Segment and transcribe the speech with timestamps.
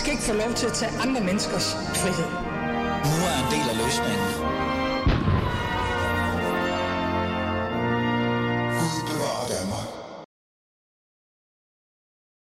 [0.00, 1.68] skal ikke få lov til at tage andre menneskers
[2.00, 2.30] frihed.
[3.10, 4.30] Nu er en del af løsningen.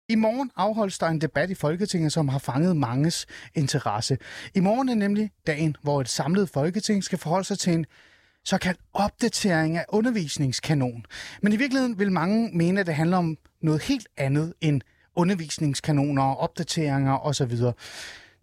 [0.09, 3.25] I morgen afholdes der en debat i Folketinget, som har fanget manges
[3.55, 4.17] interesse.
[4.55, 7.85] I morgen er nemlig dagen, hvor et samlet Folketing skal forholde sig til en
[8.43, 11.05] såkaldt opdatering af undervisningskanon.
[11.41, 14.81] Men i virkeligheden vil mange mene, at det handler om noget helt andet end
[15.15, 17.51] undervisningskanoner, opdateringer osv.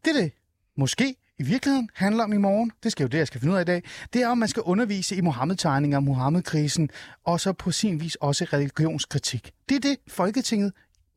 [0.04, 0.32] Det det
[0.76, 3.58] måske i virkeligheden handler om i morgen, det skal jo det, jeg skal finde ud
[3.58, 6.90] af i dag, det er, om man skal undervise i Mohammed-tegninger, Mohammed-krisen,
[7.24, 9.52] og så på sin vis også religionskritik.
[9.68, 10.72] Det er det, Folketinget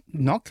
[0.07, 0.49] nok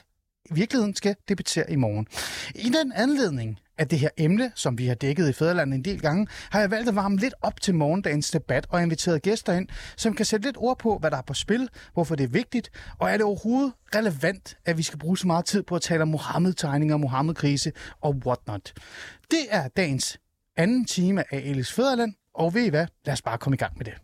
[0.50, 2.06] i virkeligheden skal debattere i morgen.
[2.55, 6.01] I den anledning af det her emne, som vi har dækket i Fæderlandet en del
[6.01, 9.69] gange, har jeg valgt at varme lidt op til morgendagens debat og inviteret gæster ind,
[9.97, 12.70] som kan sætte lidt ord på, hvad der er på spil, hvorfor det er vigtigt,
[12.98, 16.02] og er det overhovedet relevant, at vi skal bruge så meget tid på at tale
[16.02, 18.72] om Mohammed-tegninger, Mohammed-krise og whatnot.
[19.30, 20.19] Det er dagens
[20.56, 22.86] anden time af Elis Fæderland, og ved I hvad?
[23.05, 23.95] Lad os bare komme i gang med det.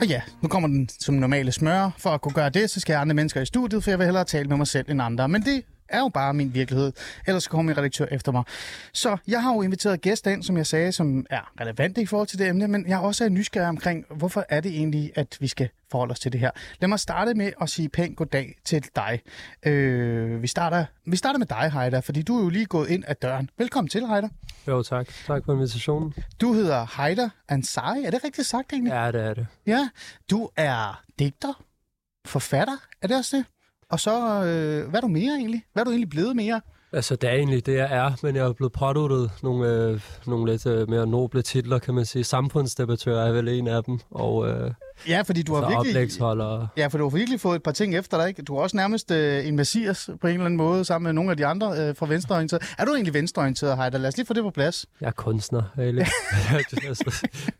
[0.00, 1.90] Og ja, nu kommer den som normale smør.
[1.98, 4.04] For at kunne gøre det, så skal jeg andre mennesker i studiet, for jeg vil
[4.04, 5.28] hellere tale med mig selv end andre.
[5.28, 6.92] Men det er jo bare min virkelighed.
[7.26, 8.44] Ellers kommer min redaktør efter mig.
[8.92, 12.28] Så jeg har jo inviteret gæster ind, som jeg sagde, som er relevante i forhold
[12.28, 15.48] til det emne, men jeg er også nysgerrig omkring, hvorfor er det egentlig, at vi
[15.48, 16.50] skal forholde os til det her.
[16.80, 19.20] Lad mig starte med at sige pænt goddag til dig.
[19.66, 23.04] Øh, vi, starter, vi starter med dig, Heider, fordi du er jo lige gået ind
[23.06, 23.50] ad døren.
[23.58, 24.28] Velkommen til, Heider.
[24.68, 25.08] Jo, tak.
[25.26, 26.14] Tak for invitationen.
[26.40, 28.04] Du hedder Heider Ansari.
[28.04, 28.90] Er det rigtigt sagt egentlig?
[28.90, 29.46] Ja, det er det.
[29.66, 29.88] Ja.
[30.30, 31.62] Du er digter,
[32.26, 32.76] forfatter.
[33.02, 33.44] Er det også det?
[33.90, 35.62] Og så, øh, hvad er du mere egentlig?
[35.72, 36.60] Hvad er du egentlig blevet mere?
[36.92, 40.52] Altså, det er egentlig det, jeg er, men jeg er blevet påduttet nogle, øh, nogle
[40.52, 42.24] lidt øh, mere noble titler, kan man sige.
[42.24, 44.70] Samfundsdebattør er vel en af dem, og øh,
[45.08, 45.92] Ja, fordi du har så virkelig...
[46.76, 48.42] Ja, for du har virkelig fået et par ting efter dig, ikke?
[48.42, 51.30] Du er også nærmest øh, en messias på en eller anden måde, sammen med nogle
[51.30, 52.74] af de andre øh, fra venstreorienteret.
[52.78, 53.98] Er du egentlig venstreorienteret, Heider?
[53.98, 54.86] Lad os lige få det på plads.
[55.00, 56.06] Jeg er kunstner, egentlig.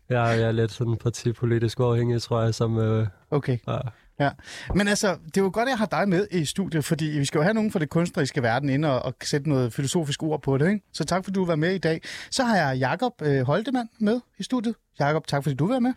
[0.09, 2.77] jeg, er, jeg er lidt sådan partipolitisk uafhængig, tror jeg, som...
[2.77, 3.57] Øh, Okay.
[3.67, 3.77] ja.
[4.19, 4.29] Ja,
[4.75, 7.25] men altså, det er jo godt, at jeg har dig med i studiet, fordi vi
[7.25, 10.41] skal jo have nogen fra det kunstneriske verden ind og, og sætte noget filosofisk ord
[10.41, 10.85] på det, ikke?
[10.93, 12.01] Så tak, fordi du var med i dag.
[12.31, 14.75] Så har jeg Jakob øh, Holtemann med i studiet.
[14.99, 15.93] Jakob, tak fordi du var med.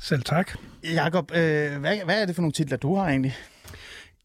[0.00, 0.50] Selv tak.
[0.84, 3.36] Jakob, øh, hvad, hvad er det for nogle titler, du har egentlig?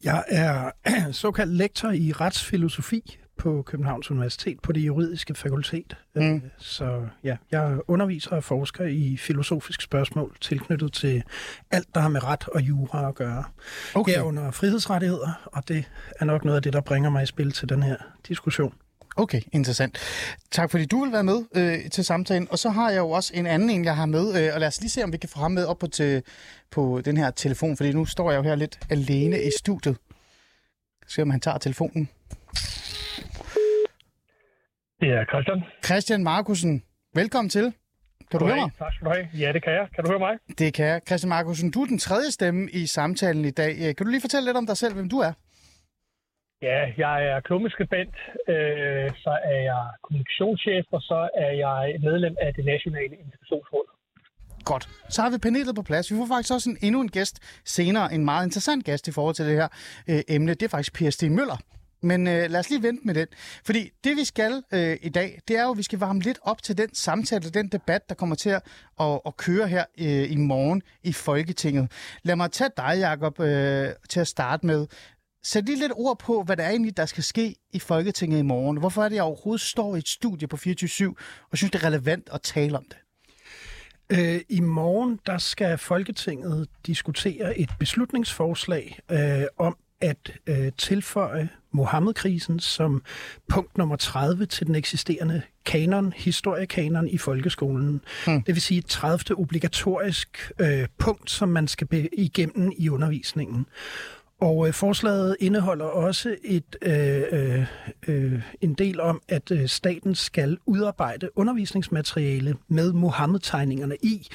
[0.04, 0.72] Jeg er
[1.12, 5.96] såkaldt lektor i retsfilosofi på Københavns Universitet på det juridiske fakultet.
[6.16, 6.42] Mm.
[6.58, 11.24] Så ja, jeg underviser og forsker i filosofiske spørgsmål tilknyttet til
[11.72, 13.44] alt, der har med ret og jura at gøre.
[13.96, 14.12] Okay.
[14.12, 15.86] Herunder frihedsrettigheder, og det
[16.20, 17.96] er nok noget af det, der bringer mig i spil til den her
[18.28, 18.74] diskussion.
[19.16, 19.98] Okay, interessant.
[20.52, 22.48] Tak fordi du vil være med øh, til samtalen.
[22.52, 24.44] Og så har jeg jo også en anden en, jeg har med.
[24.44, 26.24] Øh, og lad os lige se, om vi kan få ham med op på, til,
[26.72, 29.98] på den her telefon, fordi nu står jeg jo her lidt alene i studiet.
[31.08, 32.10] Se om han tager telefonen.
[35.02, 35.64] Det er Christian.
[35.86, 36.84] Christian Markusen,
[37.16, 37.74] velkommen til.
[38.32, 38.72] Kan du høre mig?
[38.80, 39.28] Tak skal du have.
[39.44, 39.88] Ja, det kan jeg.
[39.96, 40.34] Kan du høre mig?
[40.58, 41.02] Det kan jeg.
[41.08, 43.96] Christian Markusen, du er den tredje stemme i samtalen i dag.
[43.96, 45.34] Kan du lige fortælle lidt om dig selv, hvem du er?
[46.62, 48.16] Ja, jeg er klummeskribent,
[48.54, 53.88] øh, så er jeg kommunikationschef, og så er jeg medlem af det nationale integrationsråd.
[54.66, 54.90] Godt.
[55.10, 56.12] Så har vi panelet på plads.
[56.12, 59.36] Vi får faktisk også en, endnu en gæst senere, en meget interessant gæst i forhold
[59.36, 59.68] til det her
[60.10, 60.54] øh, emne.
[60.54, 61.58] Det er faktisk Per Stig Møller.
[62.02, 63.28] Men øh, lad os lige vente med den.
[63.66, 66.40] Fordi det vi skal øh, i dag, det er jo, at vi skal varme lidt
[66.42, 68.62] op til den samtale, den debat, der kommer til at,
[69.00, 71.92] at, at køre her øh, i morgen i Folketinget.
[72.24, 74.88] Lad mig tage dig, Jacob, øh, til at starte med.
[75.44, 78.42] Sæt lige lidt ord på, hvad der er egentlig, der skal ske i Folketinget i
[78.42, 78.78] morgen.
[78.78, 81.16] Hvorfor er det, jeg overhovedet står i et studie på 24
[81.52, 82.98] og synes, det er relevant at tale om det?
[84.12, 92.60] Øh, I morgen der skal Folketinget diskutere et beslutningsforslag øh, om at øh, tilføje Mohammed-krisen
[92.60, 93.02] som
[93.50, 98.02] punkt nummer 30 til den eksisterende kanon, historiekanon i folkeskolen.
[98.26, 98.44] Hmm.
[98.44, 99.40] Det vil sige et 30.
[99.40, 103.66] obligatorisk øh, punkt, som man skal igennem i undervisningen.
[104.42, 107.66] Og øh, forslaget indeholder også et øh, øh,
[108.08, 114.28] øh, en del om, at øh, staten skal udarbejde undervisningsmateriale med Mohammed-tegningerne i.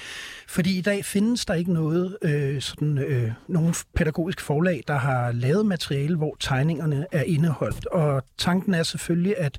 [0.49, 5.33] Fordi i dag findes der ikke noget øh, sådan øh, nogen pædagogisk forlag, der har
[5.33, 7.87] lavet materiale, hvor tegningerne er indeholdt.
[7.87, 9.59] Og tanken er selvfølgelig, at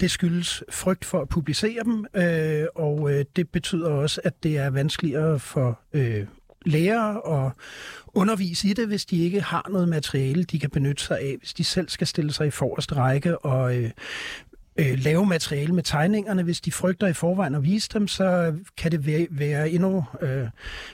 [0.00, 4.58] det skyldes frygt for at publicere dem, øh, og øh, det betyder også, at det
[4.58, 6.26] er vanskeligere for øh,
[6.66, 7.52] lærere og
[8.14, 11.54] undervise i det, hvis de ikke har noget materiale, de kan benytte sig af, hvis
[11.54, 13.90] de selv skal stille sig i forreste række og øh,
[14.76, 16.42] øh, lave materiale med tegningerne.
[16.42, 20.46] Hvis de frygter i forvejen at vise dem, så kan det være, være endnu øh,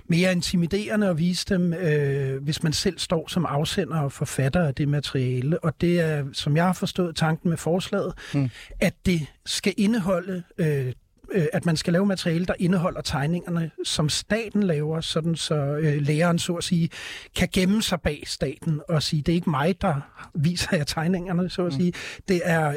[0.07, 4.75] mere intimiderende at vise dem, øh, hvis man selv står som afsender og forfatter af
[4.75, 5.65] det materiale.
[5.65, 8.51] Og det er, som jeg har forstået tanken med forslaget, mm.
[8.81, 10.93] at det skal indeholde øh,
[11.33, 16.03] øh, at man skal lave materiale, der indeholder tegningerne, som staten laver, sådan så øh,
[16.03, 16.91] læreren, så at sige,
[17.37, 19.95] kan gemme sig bag staten og sige, det er ikke mig, der
[20.35, 21.93] viser jer tegningerne, så at sige.
[22.29, 22.69] Det er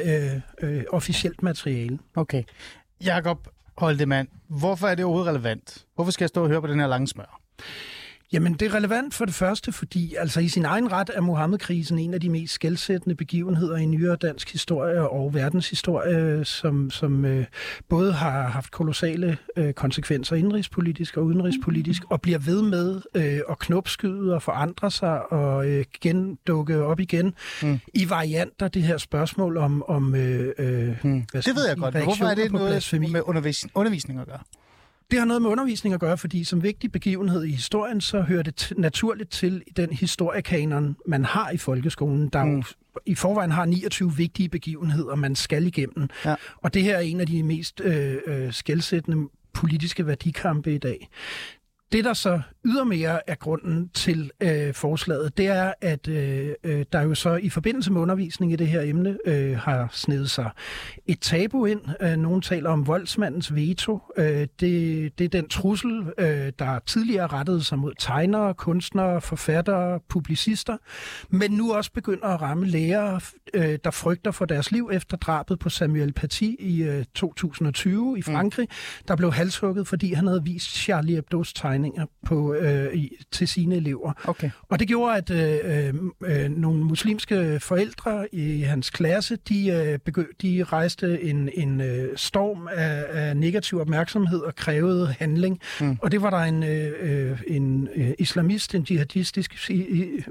[0.62, 1.98] øh, øh, officielt materiale.
[2.16, 2.42] Okay.
[3.04, 5.84] Jakob Holdemand, hvorfor er det overhovedet relevant?
[5.94, 7.40] Hvorfor skal jeg stå og høre på den her lange smør?
[8.32, 11.98] Jamen, det er relevant for det første, fordi altså i sin egen ret er Mohammed-krisen
[11.98, 17.44] en af de mest skældsættende begivenheder i nyere dansk historie og verdenshistorie, som, som øh,
[17.88, 23.58] både har haft kolossale øh, konsekvenser indrigspolitisk og udenrigspolitisk, og bliver ved med øh, at
[23.58, 27.80] knopskyde og forandre sig og øh, gendukke op igen mm.
[27.94, 29.82] i varianter, det her spørgsmål om...
[29.88, 31.24] om øh, øh, mm.
[31.32, 34.40] Det ved jeg godt, men hvorfor er det noget med undervis- undervisning at gøre?
[35.12, 38.42] Det har noget med undervisning at gøre, fordi som vigtig begivenhed i historien, så hører
[38.42, 42.62] det naturligt til den historiekanon, man har i folkeskolen, der mm.
[43.06, 46.08] i forvejen har 29 vigtige begivenheder, man skal igennem.
[46.24, 46.34] Ja.
[46.56, 51.08] Og det her er en af de mest øh, øh, skældsættende politiske værdikampe i dag.
[51.92, 57.00] Det, der så ydermere er grunden til øh, forslaget, det er, at øh, øh, der
[57.02, 60.50] jo så i forbindelse med undervisning i det her emne øh, har snedet sig
[61.06, 61.80] et tabu ind.
[62.00, 64.00] Øh, nogen taler om voldsmandens veto.
[64.18, 70.00] Øh, det, det er den trussel, øh, der tidligere rettede sig mod tegnere, kunstnere, forfattere,
[70.08, 70.76] publicister,
[71.30, 73.20] men nu også begynder at ramme lærere,
[73.54, 78.22] øh, der frygter for deres liv efter drabet på Samuel Paty i øh, 2020 i
[78.22, 79.04] Frankrig, mm.
[79.08, 81.81] der blev halshugget, fordi han havde vist Charlie Hebdo's tegninger
[82.26, 84.12] på øh, i, til sine elever.
[84.24, 84.50] Okay.
[84.68, 85.94] Og det gjorde, at øh,
[86.24, 92.16] øh, nogle muslimske forældre i hans klasse, de, øh, begy- de rejste en, en øh,
[92.16, 95.60] storm af, af negativ opmærksomhed og krævede handling.
[95.80, 95.98] Mm.
[96.02, 99.70] Og det var der en, øh, en øh, islamist, en jihadistisk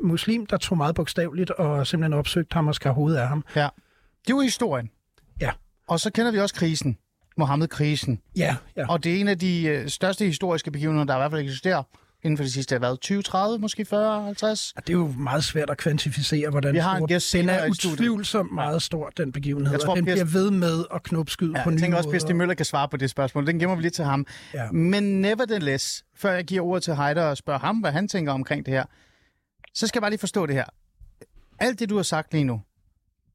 [0.04, 3.44] muslim, der tog meget bogstaveligt og simpelthen opsøgte ham og skar hovedet af ham.
[3.56, 3.68] Ja.
[4.28, 4.90] Det var historien.
[5.42, 5.52] Ja.
[5.88, 6.98] Og så kender vi også krisen.
[7.38, 8.20] Mohammed-krisen.
[8.38, 8.88] Ja, ja.
[8.90, 11.84] Og det er en af de øh, største historiske begivenheder, der i hvert fald eksisterer
[12.24, 14.74] inden for de sidste, hvad, 20, 30, måske 40, 50?
[14.76, 17.70] Ja, det er jo meget svært at kvantificere, hvordan Vi har en gæst den er
[17.70, 21.70] utvivlsomt meget stor, den begivenhed, jeg tror, den bliver ved med at knopskyde ja, på
[21.70, 23.48] nye Jeg tænker også, at Møller kan svare på det spørgsmål.
[23.48, 24.26] Den gemmer vi lidt til ham.
[24.54, 24.72] Ja.
[24.72, 28.66] Men nevertheless, før jeg giver ordet til Heider og spørger ham, hvad han tænker omkring
[28.66, 28.84] det her,
[29.74, 30.66] så skal jeg bare lige forstå det her.
[31.60, 32.62] Alt det, du har sagt lige nu,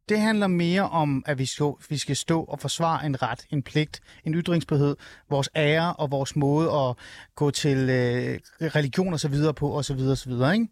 [0.08, 3.62] det handler mere om, at vi skal, vi skal stå og forsvare en ret, en
[3.62, 4.96] pligt, en ytringsfrihed,
[5.30, 6.96] vores ære og vores måde at
[7.34, 10.68] gå til øh, religion og så videre på og så videre og så videre, ikke?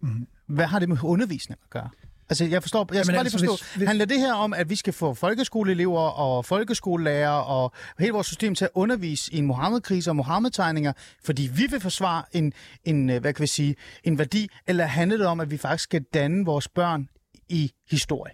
[0.00, 0.26] Mm.
[0.46, 1.88] Hvad har det med undervisning at gøre?
[2.30, 3.86] Altså, jeg forstår, jeg skal bare altså, lige forstå, hvis, hvis...
[3.86, 8.54] handler det her om, at vi skal få folkeskoleelever og folkeskolelærer og hele vores system
[8.54, 10.92] til at undervise i en Mohammed-krise og Mohammed-tegninger,
[11.24, 12.52] fordi vi vil forsvare en,
[12.84, 15.84] en, øh, hvad kan vi sige, en værdi, eller handler det om, at vi faktisk
[15.84, 17.08] skal danne vores børn
[17.48, 18.32] i historie?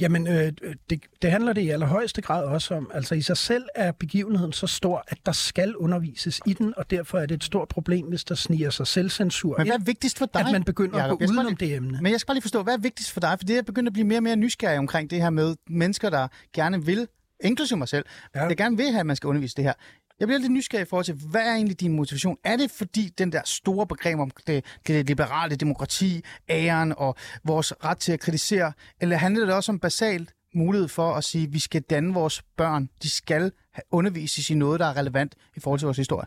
[0.00, 0.52] Jamen, øh,
[0.90, 2.90] det, det handler det i allerhøjeste grad også om.
[2.94, 6.90] Altså i sig selv er begivenheden så stor, at der skal undervises i den, og
[6.90, 10.18] derfor er det et stort problem, hvis der sniger sig selvcensur Men hvad er vigtigst
[10.18, 10.46] for dig?
[10.46, 11.98] At man begynder Jacob, at gå udenom lige, det emne.
[12.02, 13.38] Men jeg skal bare lige forstå, hvad er vigtigst for dig?
[13.38, 16.10] For det er begyndt at blive mere og mere nysgerrig omkring det her med mennesker,
[16.10, 17.08] der gerne vil
[17.40, 18.04] inklusive mig selv,
[18.34, 18.44] ja.
[18.44, 19.72] jeg gerne vil have, at man skal undervise det her.
[20.20, 22.36] Jeg bliver lidt nysgerrig i forhold til, hvad er egentlig din motivation?
[22.44, 27.72] Er det fordi den der store begreb om det, det liberale demokrati, æren og vores
[27.84, 31.52] ret til at kritisere, eller handler det også om basalt mulighed for at sige, at
[31.52, 33.52] vi skal danne vores børn, de skal
[33.90, 36.26] undervises i noget, der er relevant i forhold til vores historie?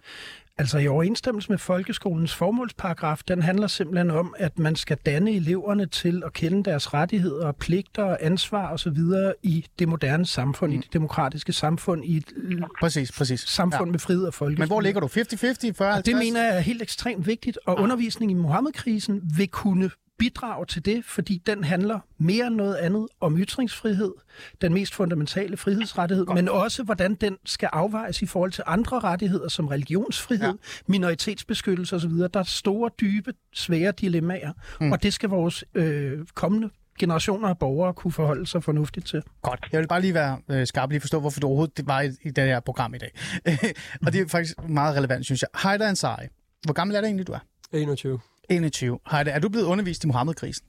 [0.60, 5.86] Altså i overensstemmelse med folkeskolens formålsparagraf, den handler simpelthen om, at man skal danne eleverne
[5.86, 8.98] til at kende deres rettigheder, pligter og ansvar osv.
[9.44, 10.78] i det moderne samfund, mm.
[10.78, 12.34] i det demokratiske samfund, i et
[12.80, 13.40] præcis, præcis.
[13.40, 13.92] samfund ja.
[13.92, 14.62] med frihed og folkestyre.
[14.62, 15.08] Men hvor ligger du?
[15.08, 15.72] 50-50?
[15.72, 17.84] 40 Og det mener jeg er helt ekstremt vigtigt, og ah.
[17.84, 23.08] undervisning i Mohammed-krisen vil kunne bidrage til det, fordi den handler mere end noget andet
[23.22, 24.14] om ytringsfrihed,
[24.62, 26.36] den mest fundamentale frihedsrettighed, Godt.
[26.36, 30.54] men også hvordan den skal afvejes i forhold til andre rettigheder som religionsfrihed, ja.
[30.88, 32.12] minoritetsbeskyttelse osv.
[32.12, 34.92] Der er store, dybe, svære dilemmaer, mm.
[34.92, 39.24] og det skal vores øh, kommende generationer af borgere kunne forholde sig fornuftigt til.
[39.42, 39.68] Godt.
[39.72, 42.30] Jeg vil bare lige være øh, skarp lige forstå, hvorfor du overhovedet var i, i
[42.30, 43.12] det her program i dag.
[44.06, 45.70] og det er faktisk meget relevant, synes jeg.
[45.70, 46.28] Heider Ansari,
[46.66, 47.40] hvor gammel er det egentlig, du er?
[47.74, 48.20] 21.
[48.50, 49.00] 21.
[49.12, 50.66] Heide, er du blevet undervist i Mohammed-krisen?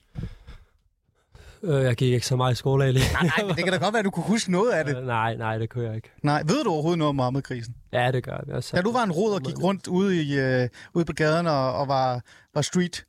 [1.63, 3.93] Øh, jeg gik ikke så meget i skole af nej, nej, det kan da godt
[3.93, 4.97] være, at du kunne huske noget af det.
[5.01, 6.11] Øh, nej, nej, det kunne jeg ikke.
[6.23, 7.75] Nej, ved du overhovedet noget om Mohammed-krisen?
[7.93, 8.43] Ja, det gør jeg.
[8.49, 11.47] jeg da du var en rod og gik rundt ude, i, øh, ude på gaden
[11.47, 12.21] og, og var,
[12.55, 13.05] var street,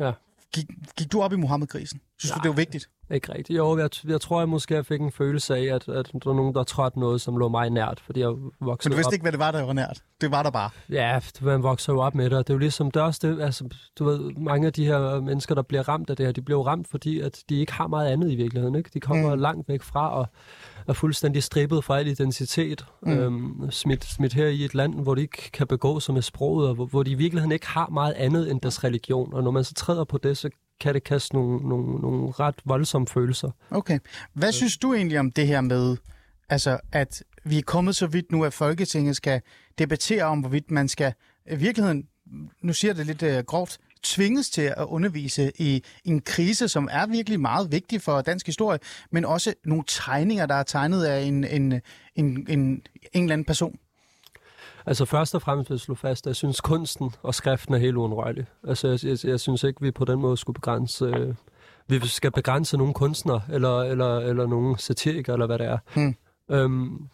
[0.00, 0.12] ja.
[0.54, 0.66] Gik,
[0.98, 2.00] gik du op i Mohammed-krisen?
[2.18, 2.38] Synes nej.
[2.38, 2.88] du, det var vigtigt?
[3.10, 3.56] Ikke rigtigt.
[3.58, 6.32] Jo, jeg, jeg tror, jeg måske jeg fik en følelse af, at, at der var
[6.34, 8.28] nogen, der trådte noget, som lå mig nært, fordi jeg
[8.60, 9.12] voksede Men du vidste op.
[9.12, 10.02] ikke, hvad det var, der var nært.
[10.20, 10.70] Det var der bare.
[10.90, 13.42] Ja, man vokser jo op med det, og det er jo ligesom, det også det,
[13.42, 16.42] altså, du ved, mange af de her mennesker, der bliver ramt af det her, de
[16.42, 18.90] bliver ramt, fordi at de ikke har meget andet i virkeligheden, ikke?
[18.94, 19.34] De kommer Mm.
[19.34, 19.40] mm.
[19.42, 20.26] langt væk fra og
[20.88, 23.12] er fuldstændig strippet fra al identitet, Mm.
[23.12, 26.68] øhm, smidt, smidt her i et land, hvor de ikke kan begå sig med sproget,
[26.68, 29.50] og hvor, hvor de i virkeligheden ikke har meget andet end deres religion, og når
[29.50, 33.50] man så træder på det, så kan det kaste nogle, nogle, nogle ret voldsomme følelser.
[33.70, 33.98] Okay.
[34.34, 35.96] Hvad synes du egentlig om det her med,
[36.48, 39.40] altså, at vi er kommet så vidt nu, at Folketinget skal
[39.78, 41.12] debattere om, hvorvidt man skal
[41.50, 42.06] i virkeligheden,
[42.62, 47.06] nu siger det lidt uh, groft, tvinges til at undervise i en krise, som er
[47.06, 48.78] virkelig meget vigtig for dansk historie,
[49.10, 51.82] men også nogle tegninger, der er tegnet af en, en, en,
[52.16, 53.78] en, en eller anden person.
[54.86, 57.78] Altså først og fremmest vil jeg slå fast, at jeg synes, kunsten og skriften er
[57.78, 58.46] helt uundrørlig.
[58.68, 61.04] Altså jeg, jeg, jeg synes ikke, vi på den måde skulle begrænse...
[61.04, 61.34] Øh,
[61.90, 65.78] vi skal begrænse nogle kunstnere, eller, eller, eller nogle satirikere, eller hvad det er.
[65.94, 66.16] Hmm.
[66.50, 67.08] Øhm,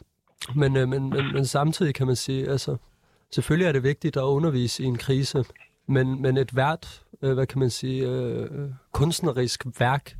[0.54, 2.76] men, øh, men, men, men samtidig kan man sige, altså
[3.34, 5.44] selvfølgelig er det vigtigt at undervise i en krise,
[5.86, 10.16] men, men et hvert, øh, hvad kan man sige, øh, kunstnerisk værk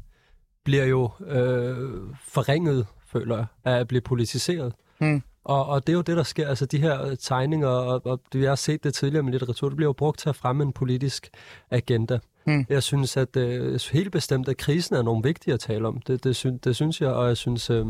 [0.65, 4.73] bliver jo øh, forringet, føler jeg, af at blive politiseret.
[4.99, 5.23] Hmm.
[5.45, 6.49] Og, og det er jo det, der sker.
[6.49, 9.77] Altså de her øh, tegninger, og, og vi har set det tidligere med litteratur, det
[9.77, 11.29] bliver jo brugt til at fremme en politisk
[11.71, 12.19] agenda.
[12.45, 12.67] Hmm.
[12.69, 16.01] Jeg synes, at øh, helt bestemt, at krisen er enormt vigtig at tale om.
[16.01, 17.87] Det, det, syn, det synes jeg, og jeg synes øh,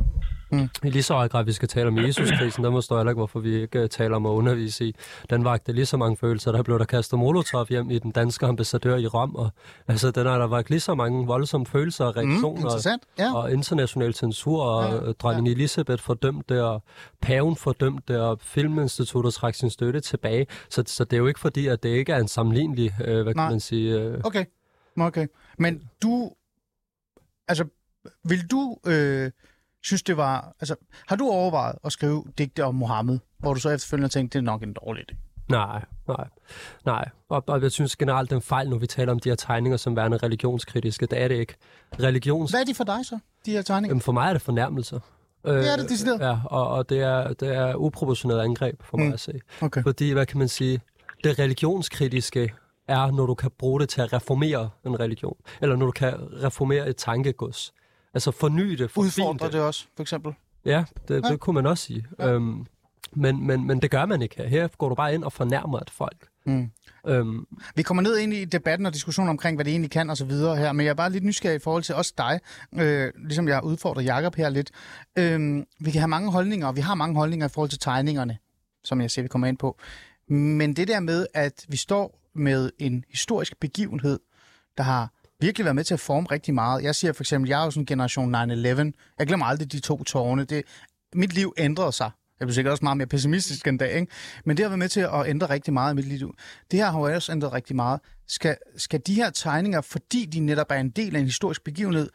[0.58, 0.68] Hmm.
[0.84, 2.64] i lige så høj grad, vi skal tale om Jesuskrisen.
[2.64, 4.94] Der forstår jeg heller ikke, hvorfor vi ikke øh, taler om at undervise i.
[5.30, 6.52] Den vagte lige så mange følelser.
[6.52, 9.34] Der blev der kastet molotov hjem i den danske ambassadør i Rom.
[9.36, 9.50] Og,
[9.88, 12.60] altså, den er der var lige så mange voldsomme følelser og Mm, reaktioner.
[12.60, 13.02] interessant.
[13.18, 13.34] Ja.
[13.36, 15.52] og international censur, og Ja, ja, dronning ja.
[15.52, 16.82] Elisabeth fordømte, og
[17.20, 20.46] paven fordømte, og Filminstituttet trak sin støtte tilbage.
[20.70, 23.34] Så, så det er jo ikke fordi, at det ikke er en sammenlignelig, øh, hvad
[23.34, 23.44] Nej.
[23.46, 24.00] kan man sige...
[24.00, 24.44] Øh, Okay.
[25.00, 25.26] Okay.
[25.58, 26.30] Men du,
[27.48, 27.64] altså,
[28.24, 29.30] vil du øh,
[29.84, 30.74] synes, det var, altså,
[31.08, 34.50] har du overvejet at skrive digte om Mohammed, hvor du så efterfølgende tænkte, det er
[34.50, 35.16] nok en dårlig idé?
[35.48, 36.26] nej, nej,
[36.86, 37.08] nej.
[37.28, 39.96] Og, og jeg synes generelt, den fejl, når vi taler om de her tegninger som
[39.96, 41.54] værende religionskritiske, det er det ikke.
[42.00, 42.50] Religions...
[42.50, 43.90] Hvad er de for dig så, de her tegninger?
[43.90, 44.98] Jamen, for mig er det fornærmelser.
[45.46, 46.20] Øh, Det er det decideret?
[46.20, 49.12] Ja, og, og det, er, det er uproportioneret angreb for mig Mm.
[49.12, 49.32] at se.
[49.62, 49.82] Okay.
[49.82, 50.80] Fordi, hvad kan man sige,
[51.24, 52.52] det religionskritiske
[52.88, 55.36] er, når du kan bruge det til at reformere en religion.
[55.60, 57.72] Eller når du kan reformere et tankegods.
[58.14, 60.32] Altså forny det, forfine Udfordrer det også, for eksempel?
[60.64, 61.28] Ja, det, Ja.
[61.30, 62.06] det kunne man også sige.
[62.18, 62.32] Ja.
[62.32, 62.66] Øhm,
[63.12, 64.46] men, men, men det gør man ikke her.
[64.48, 66.28] Her går du bare ind og fornærmer et folk.
[66.46, 66.70] Mm.
[67.06, 70.16] Øhm, Vi kommer ned ind i debatten og diskussionen omkring, hvad det egentlig kan og
[70.16, 72.40] så videre her, men jeg er bare lidt nysgerrig i forhold til også dig,
[72.74, 74.70] øh, ligesom jeg udfordrer Jakob her lidt.
[75.18, 78.38] Øh, vi kan have mange holdninger, og vi har mange holdninger i forhold til tegningerne,
[78.84, 79.78] som jeg ser, vi kommer ind på.
[80.28, 84.20] Men det der med, at vi står med en historisk begivenhed,
[84.76, 85.12] der har
[85.44, 86.82] virkelig været med til at forme rigtig meget.
[86.82, 88.38] Jeg siger for eksempel, jeg er jo sådan en generation 9-11.
[89.18, 90.44] Jeg glemmer aldrig de to tårne.
[90.44, 90.62] Det,
[91.14, 92.10] mit liv ændrede sig.
[92.40, 94.12] Jeg blev sikkert også meget mere pessimistisk en dag, ikke?
[94.44, 96.34] Men det har været med til at ændre rigtig meget i mit liv.
[96.70, 98.00] Det her har jo også ændret rigtig meget.
[98.26, 102.10] Skal, skal de her tegninger, fordi de netop er en del af en historisk begivenhed,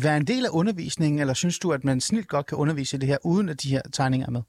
[0.00, 3.00] være en del af undervisningen, eller synes du, at man snilt godt kan undervise i
[3.00, 4.42] det her, uden at de her tegninger er med?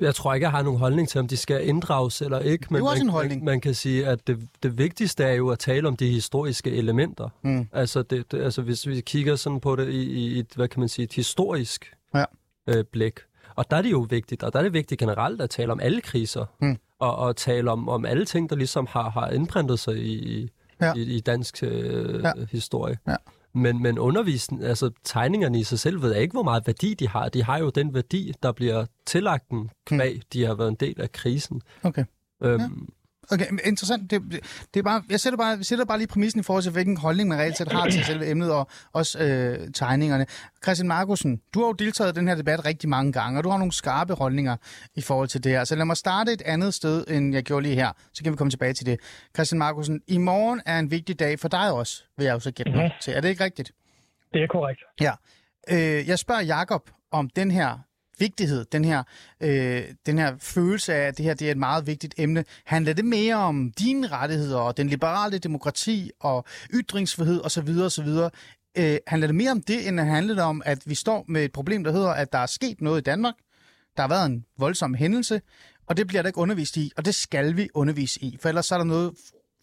[0.00, 2.66] Jeg tror ikke, jeg har nogen holdning til, om de skal inddrages eller ikke.
[2.70, 3.44] Men Det er også man, en holdning.
[3.44, 6.70] Man, man kan sige, at det, det vigtigste er jo at tale om de historiske
[6.70, 7.28] elementer.
[7.42, 7.68] Mm.
[7.72, 10.80] Altså, det, det, altså hvis vi kigger sådan på det i, i et, hvad kan
[10.80, 12.24] man sige, et historisk Ja.
[12.68, 13.18] øh, blik.
[13.56, 15.80] Og der er det jo vigtigt, og der er det vigtigt generelt at tale om
[15.80, 16.44] alle kriser.
[16.60, 16.76] Mm.
[16.98, 20.50] Og, og tale om, om alle ting, der ligesom har, har indprintet sig i,
[20.80, 20.92] Ja.
[20.94, 22.32] i, i dansk øh, ja.
[22.50, 22.98] historie.
[23.08, 23.16] Ja.
[23.54, 27.08] Men, men undervisning, altså tegningerne i sig selv ved jeg ikke, hvor meget værdi de
[27.08, 27.28] har.
[27.28, 31.00] De har jo den værdi, der bliver tillagt dem, kvæg, de har været en del
[31.00, 31.62] af krisen.
[31.82, 32.04] Okay.
[32.42, 32.88] Øhm,
[33.30, 34.10] Okay, interessant.
[34.10, 34.40] Det, det,
[34.74, 36.96] det er bare, jeg sætter bare, jeg sætter bare lige præmissen i forhold til, hvilken
[36.96, 40.26] holdning man reelt set har til selve emnet og også øh, tegningerne.
[40.62, 43.50] Christian Markusen, du har jo deltaget i den her debat rigtig mange gange, og du
[43.50, 44.56] har nogle skarpe holdninger
[44.94, 45.64] i forhold til det her.
[45.64, 47.92] Så lad mig starte et andet sted, end jeg gjorde lige her.
[48.12, 49.00] Så kan vi komme tilbage til det.
[49.34, 52.50] Christian Markusen, i morgen er en vigtig dag for dig også, vil jeg jo så
[52.50, 53.12] gætte mig til.
[53.14, 53.72] Er det ikke rigtigt?
[54.32, 54.80] Det er korrekt.
[55.00, 55.12] Ja.
[55.70, 57.78] Øh, jeg spørger Jakob om den her
[58.18, 59.02] vigtighed, den her,
[59.40, 62.44] øh, den her følelse af, at det her det er et meget vigtigt emne.
[62.64, 66.44] Handler det mere om dine rettigheder og den liberale demokrati og
[66.74, 67.68] ytringsfrihed osv.
[67.84, 68.08] osv.?
[68.78, 71.52] Øh, handler det mere om det, end at handle om, at vi står med et
[71.52, 73.34] problem, der hedder, at der er sket noget i Danmark?
[73.96, 75.40] Der har været en voldsom hændelse,
[75.88, 78.66] og det bliver der ikke undervist i, og det skal vi undervise i, for ellers
[78.66, 79.12] så er der noget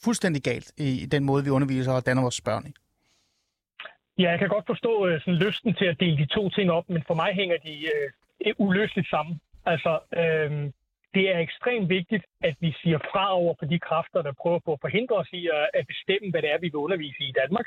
[0.03, 2.74] fuldstændig galt i den måde, vi underviser og danner vores børn i.
[4.22, 6.89] Ja, jeg kan godt forstå øh, sådan lysten til at dele de to ting op,
[6.89, 8.08] men for mig hænger de øh,
[8.57, 9.39] uløseligt sammen.
[9.65, 10.71] Altså, øh,
[11.13, 14.74] det er ekstremt vigtigt, at vi siger fra over på de kræfter, der prøver på
[14.74, 17.38] at forhindre os i at, at bestemme, hvad det er, vi vil undervise i i
[17.41, 17.65] Danmark.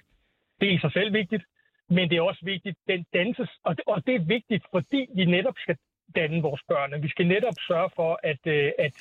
[0.60, 1.44] Det er i sig selv vigtigt,
[1.88, 5.24] men det er også vigtigt, den danses, og det, og det er vigtigt, fordi vi
[5.24, 5.76] netop skal
[6.16, 7.02] danne vores børn.
[7.02, 8.94] Vi skal netop sørge for at, øh, at,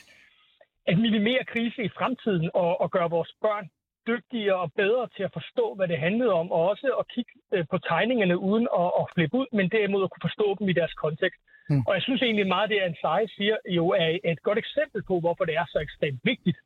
[0.88, 3.70] at minimere krise i fremtiden og, og gøre vores børn
[4.08, 7.66] dygtigere og bedre til at forstå, hvad det handlede om, og også at kigge øh,
[7.72, 10.94] på tegningerne uden at, at flippe ud, men derimod at kunne forstå dem i deres
[10.94, 11.42] kontekst.
[11.70, 11.84] Mm.
[11.88, 15.46] Og jeg synes egentlig meget, det Ansari siger, jo er et godt eksempel på, hvorfor
[15.46, 16.58] det er så ekstremt vigtigt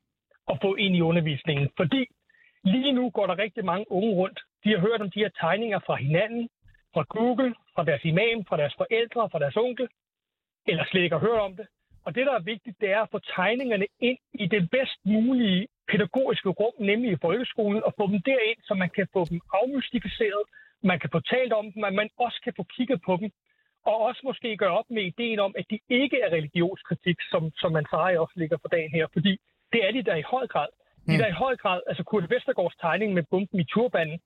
[0.51, 1.69] at få ind i undervisningen.
[1.77, 2.05] Fordi
[2.63, 4.39] lige nu går der rigtig mange unge rundt.
[4.63, 6.49] De har hørt om de her tegninger fra hinanden,
[6.93, 9.87] fra Google, fra deres imam, fra deres forældre, fra deres onkel,
[10.67, 11.67] eller slet ikke har hørt om det.
[12.05, 15.67] Og det, der er vigtigt, det er at få tegningerne ind i det bedst mulige
[15.91, 20.43] pædagogiske rum, nemlig i folkeskolen, og få dem derind, så man kan få dem afmystificeret,
[20.83, 23.29] man kan få talt om dem, og man også kan få kigget på dem,
[23.89, 27.71] og også måske gøre op med ideen om, at de ikke er religionskritik, som, som
[27.71, 29.33] man siger også ligger for dagen her, fordi
[29.73, 30.69] det er de der i høj grad.
[31.07, 31.17] De mm.
[31.21, 34.19] der i høj grad, altså Kurt Vestergaards tegning med bumpen i turbanen,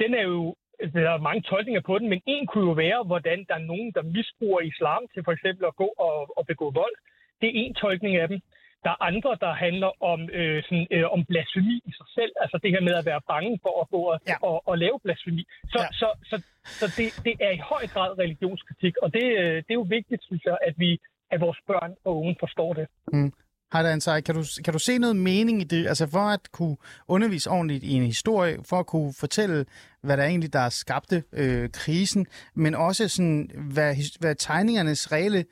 [0.00, 0.54] den er jo,
[0.94, 3.92] der er mange tolkninger på den, men en kunne jo være, hvordan der er nogen,
[3.96, 6.96] der misbruger islam til for eksempel at gå og, og begå vold.
[7.40, 8.40] Det er en tolkning af dem.
[8.86, 12.32] Der er andre, der handler om, øh, sådan, øh, om blasfemi i sig selv.
[12.42, 14.36] Altså det her med at være bange for at gå og, ja.
[14.48, 15.44] og, og lave blasfemi.
[15.72, 15.88] Så, ja.
[16.00, 16.36] så, så,
[16.80, 18.94] så det, det er i høj grad religionskritik.
[19.04, 20.90] Og det, øh, det er jo vigtigt, synes jeg, at vi
[21.30, 22.86] at vores børn og unge forstår det.
[23.12, 23.32] Mm.
[23.72, 25.86] Hej Ansai, kan du, kan du se noget mening i det?
[25.86, 26.76] Altså for at kunne
[27.08, 29.66] undervise ordentligt i en historie, for at kunne fortælle,
[30.02, 35.44] hvad der egentlig der skabte øh, krisen, men også sådan, hvad, hvad tegningernes reelle,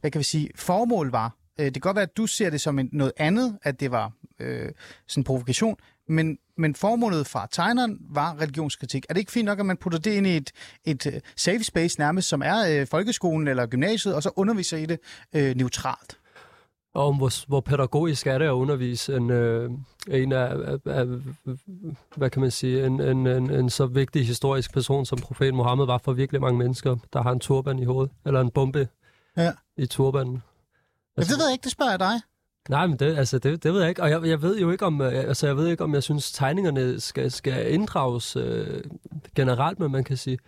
[0.00, 1.41] hvad kan vi sige, formål var.
[1.58, 3.90] Øh, det kan godt være, at du ser det som en, noget andet, at det
[3.90, 4.72] var øh,
[5.06, 5.76] sådan en provokation,
[6.08, 9.06] men, men formålet fra tegneren var religionskritik.
[9.08, 10.52] Er det ikke fint nok, at man putter det ind i et,
[10.84, 14.86] et øh, safe space nærmest, som er øh, folkeskolen eller gymnasiet, og så underviser i
[14.86, 14.98] det
[15.32, 16.18] øh, neutralt?
[16.94, 19.70] om hvor, hvor pædagogisk er det at undervise en, øh,
[20.08, 21.06] en af, af, af,
[22.16, 25.86] hvad kan man sige, en, en, en, en så vigtig historisk person som profeten Mohammed
[25.86, 28.88] var for virkelig mange mennesker, der har en turban i hovedet, eller en bombe
[29.36, 29.52] ja.
[29.76, 30.42] i turbanen.
[31.16, 32.20] Altså, det ved jeg ikke, det spørger jeg dig.
[32.68, 34.86] Nej, men det, altså, det, det ved jeg ikke, og jeg, jeg ved jo ikke
[34.86, 38.84] om, øh, altså, jeg ved ikke, om jeg synes, tegningerne skal, skal inddrages øh,
[39.36, 40.38] generelt, men man kan sige,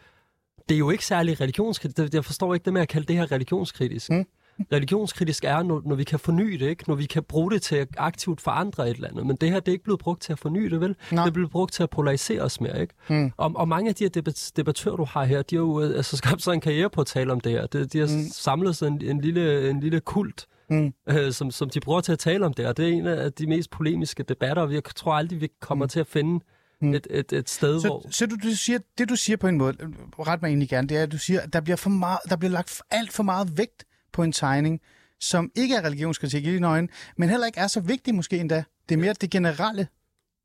[0.69, 2.15] det er jo ikke særlig religionskritisk.
[2.15, 4.11] Jeg forstår ikke det med at kalde det her religionskritisk.
[4.11, 4.27] Mm
[4.73, 6.85] religionskritisk er, når, når vi kan forny det, ikke?
[6.89, 9.27] når vi kan bruge det til at aktivt forandre et eller andet.
[9.27, 10.97] Men det her, det er ikke blevet brugt til at forny det, vel?
[11.11, 11.25] Nej.
[11.25, 12.95] Det er blevet brugt til at polarisere os mere, ikke?
[13.09, 13.33] Mm.
[13.37, 15.97] Og, og mange af de her debat- debattører, du har her, de har jo øh,
[15.97, 17.67] altså, skabt sig en karriere på at tale om det her.
[17.67, 18.25] De, de har mm.
[18.33, 20.93] samlet sig en, en, lille, en lille kult, mm.
[21.09, 22.67] øh, som, som de bruger til at tale om det.
[22.67, 25.85] Og det er en af de mest polemiske debatter, og jeg tror aldrig, vi kommer
[25.85, 25.89] mm.
[25.89, 26.45] til at finde
[26.81, 26.95] mm.
[26.95, 28.07] et, et, et sted, så, hvor...
[28.11, 29.77] Så du, du siger, det, du siger på en måde,
[30.19, 32.37] ret mig egentlig gerne, det er, at du siger, at der bliver, for meget, der
[32.37, 34.81] bliver lagt alt for meget vægt på en tegning,
[35.21, 38.65] som ikke er religionskritik i dine øjne, men heller ikke er så vigtig måske endda.
[38.89, 39.89] Det er mere det generelle,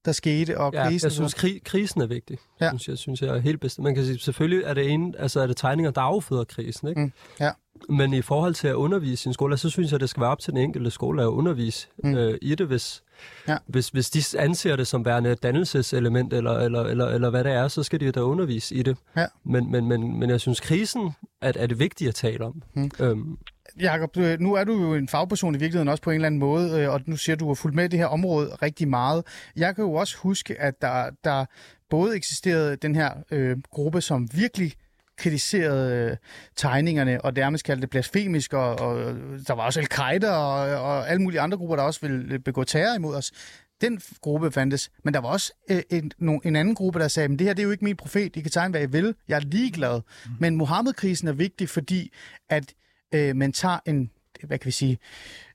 [0.05, 1.05] der skete, og ja, krisen.
[1.05, 2.38] jeg synes, kri- krisen er vigtig.
[2.62, 2.69] Ja.
[2.69, 3.83] Synes jeg, synes jeg er helt bestemt.
[3.83, 7.01] Man kan sige, selvfølgelig er det, en, altså er det tegninger, der afføder krisen, ikke?
[7.01, 7.12] Mm.
[7.39, 7.51] Ja.
[7.89, 10.29] Men i forhold til at undervise i en skole, så synes jeg, det skal være
[10.29, 12.15] op til den enkelte skole at undervise mm.
[12.15, 13.03] øh, i det, hvis,
[13.47, 13.57] ja.
[13.67, 17.51] hvis, hvis de anser det som værende et dannelseselement, eller, eller, eller, eller hvad det
[17.51, 18.97] er, så skal de da undervise i det.
[19.17, 19.25] Ja.
[19.43, 22.62] Men, men, men, men jeg synes, krisen er, er det vigtige at tale om.
[22.73, 22.91] Mm.
[22.99, 23.38] Øhm,
[23.80, 26.82] Jakob, nu er du jo en fagperson i virkeligheden også på en eller anden måde,
[26.82, 29.25] øh, og nu siger du, at du har fulgt med det her område rigtig meget.
[29.56, 31.45] Jeg kan jo også huske, at der, der
[31.89, 34.73] både eksisterede den her øh, gruppe, som virkelig
[35.17, 36.17] kritiserede øh,
[36.56, 39.15] tegningerne, og dermed kaldte det blasfemisk, og, og
[39.47, 42.95] der var også Al-Qaida og, og alle mulige andre grupper, der også ville begå terror
[42.95, 43.32] imod os.
[43.81, 46.11] Den gruppe fandtes, men der var også øh, en,
[46.43, 48.41] en anden gruppe, der sagde, at det her det er jo ikke min profet, I
[48.41, 50.01] kan tegne, hvad I vil, jeg er ligeglad.
[50.25, 50.31] Mm.
[50.39, 52.11] Men Mohammed-krisen er vigtig, fordi
[52.49, 52.73] at
[53.13, 54.11] øh, man tager en,
[54.43, 54.97] hvad kan vi sige,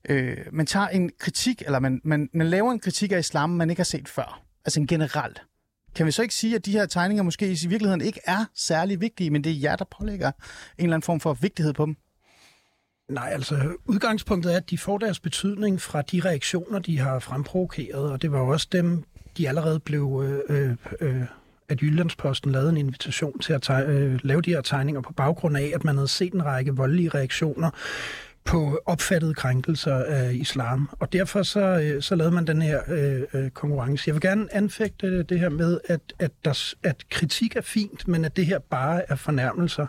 [0.09, 3.71] øh, man tager en kritik, eller man, man, man laver en kritik af islam, man
[3.71, 4.43] ikke har set før.
[4.65, 5.43] Altså en generelt.
[5.95, 9.01] Kan vi så ikke sige, at de her tegninger måske i virkeligheden ikke er særlig
[9.01, 10.35] vigtige, men det er jer, der pålægger en
[10.79, 11.97] eller anden form for vigtighed på dem?
[13.09, 18.13] Nej, altså udgangspunktet er, at de får deres betydning fra de reaktioner, de har fremprovokeret,
[18.13, 19.05] og det var også dem,
[19.37, 21.23] de allerede blev øh, øh, øh,
[21.69, 25.57] at Jyllandsposten lavede en invitation til at teg- øh, lave de her tegninger på baggrund
[25.57, 27.71] af, at man havde set en række voldelige reaktioner
[28.45, 30.89] på opfattede krænkelser af islam.
[30.93, 34.09] Og derfor så, øh, så lavede man den her øh, øh, konkurrence.
[34.09, 38.25] Jeg vil gerne anfægte det her med, at, at, der, at kritik er fint, men
[38.25, 39.87] at det her bare er fornærmelser.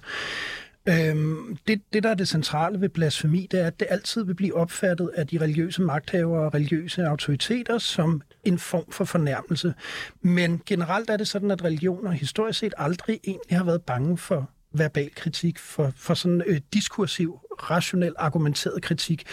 [0.90, 4.34] Øhm, det, det, der er det centrale ved blasfemi, det er, at det altid vil
[4.34, 9.74] blive opfattet af de religiøse magthavere og religiøse autoriteter som en form for fornærmelse.
[10.22, 14.50] Men generelt er det sådan, at religioner historisk set aldrig egentlig har været bange for
[14.74, 19.24] verbal kritik, for, for sådan øh, diskursiv, rationel, argumenteret kritik.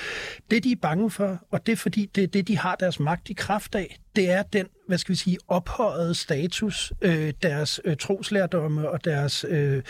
[0.50, 3.00] Det, de er bange for, og det er fordi, det er det, de har deres
[3.00, 7.80] magt i kraft af, det er den, hvad skal vi sige, ophøjede status, øh, deres
[7.84, 9.82] øh, troslærdomme og deres øh,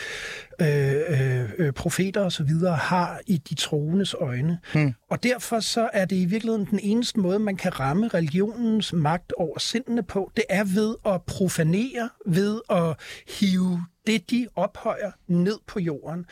[0.61, 2.51] øh, øh, profeter osv.
[2.65, 4.59] har i de troendes øjne.
[4.73, 4.95] Hmm.
[5.11, 9.33] Og derfor så er det i virkeligheden den eneste måde, man kan ramme religionens magt
[9.39, 12.97] over sindene på, det er ved at profanere, ved at
[13.41, 16.27] hive det, de ophøjer ned på jorden.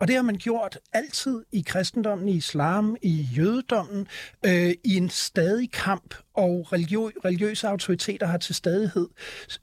[0.00, 4.06] Og det har man gjort altid i kristendommen, i islam, i jødedommen,
[4.46, 9.08] øh, i en stadig kamp, og religiø- religiøse autoriteter har til stadighed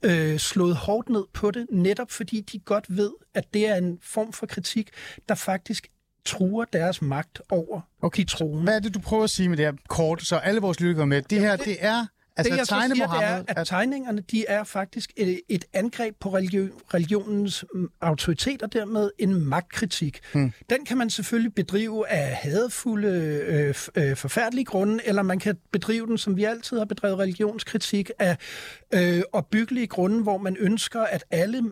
[0.02, 3.98] øh, slået hårdt ned på det, netop fordi de godt ved, at det er en
[4.02, 4.90] form for kritik,
[5.28, 5.86] der faktisk
[6.24, 8.22] truer deres magt over okay.
[8.22, 8.62] de troende.
[8.62, 11.06] Hvad er det, du prøver at sige med det her kort, så alle vores lyttere
[11.06, 11.22] med?
[11.22, 12.06] Det her, det er
[12.36, 15.64] Altså det, jeg tegne siger, Mohammed, det er, at tegningerne de er faktisk et, et
[15.72, 20.20] angreb på religion, religionens mm, autoritet og dermed en magtkritik.
[20.32, 20.52] Hmm.
[20.70, 23.08] Den kan man selvfølgelig bedrive af hadefulde,
[23.46, 28.10] øh, øh, forfærdelige grunde, eller man kan bedrive den, som vi altid har bedrevet religionskritik,
[28.18, 28.36] af
[28.94, 31.62] øh, opbyggelige grunde, hvor man ønsker, at alle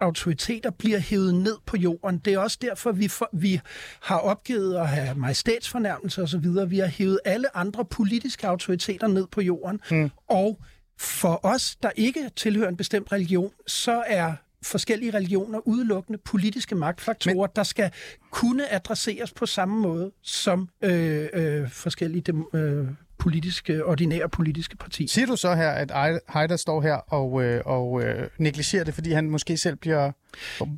[0.00, 2.18] autoriteter bliver hævet ned på jorden.
[2.18, 3.60] Det er også derfor, vi, for, vi
[4.00, 6.44] har opgivet at have majestætsfornærmelse osv.
[6.70, 9.80] Vi har hævet alle andre politiske autoriteter ned på jorden.
[9.90, 10.10] Mm.
[10.28, 10.58] Og
[10.98, 14.32] for os, der ikke tilhører en bestemt religion, så er
[14.62, 17.56] forskellige religioner udelukkende politiske magtfaktorer, Men...
[17.56, 17.90] der skal
[18.30, 22.86] kunne adresseres på samme måde som øh, øh, forskellige dem, øh,
[23.22, 25.06] politiske, ordinære politiske parti.
[25.06, 29.12] Siger du så her, at Heider står her og, øh, og øh, negligerer det, fordi
[29.12, 30.12] han måske selv bliver...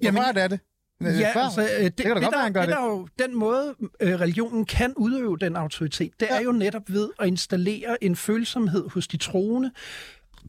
[0.02, 0.60] Jamen, er det?
[1.00, 4.94] Ja, altså, det, det, det, det, der, det, der jo, den måde, øh, religionen kan
[4.96, 6.36] udøve den autoritet, det ja.
[6.36, 9.70] er jo netop ved at installere en følsomhed hos de troende,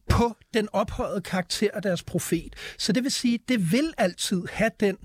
[0.10, 2.54] på den ophøjede karakter af deres profet.
[2.78, 4.98] Så det vil sige, det vil altid have den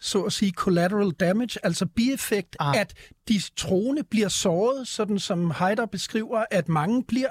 [0.00, 2.80] så at sige collateral damage, altså bieffekt, ah.
[2.80, 2.94] at
[3.28, 7.30] de troende bliver såret, sådan som Heider beskriver, at mange bliver.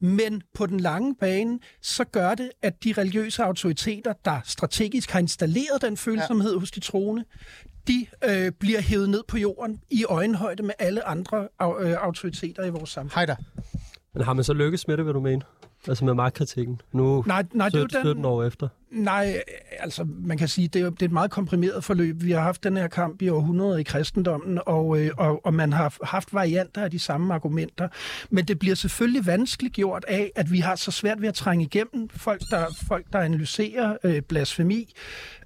[0.00, 5.18] Men på den lange bane, så gør det, at de religiøse autoriteter, der strategisk har
[5.18, 6.58] installeret den følsomhed ja.
[6.58, 7.24] hos de troende,
[7.86, 11.48] de øh, bliver hævet ned på jorden i øjenhøjde med alle andre
[11.80, 13.18] øh, autoriteter i vores samfund.
[13.18, 13.36] Heider.
[14.14, 15.42] Men har man så lykkes med det, vil du mene?
[15.88, 18.68] Altså med magtkritikken, nu nej, nej, det er 17, 17 år efter?
[18.92, 19.42] Nej,
[19.78, 22.22] altså man kan sige, det er, det er et meget komprimeret forløb.
[22.22, 25.72] Vi har haft den her kamp i århundreder i kristendommen, og, øh, og, og man
[25.72, 27.88] har haft varianter af de samme argumenter.
[28.30, 31.64] Men det bliver selvfølgelig vanskeligt gjort af, at vi har så svært ved at trænge
[31.64, 34.92] igennem folk, der, folk, der analyserer øh, blasfemi,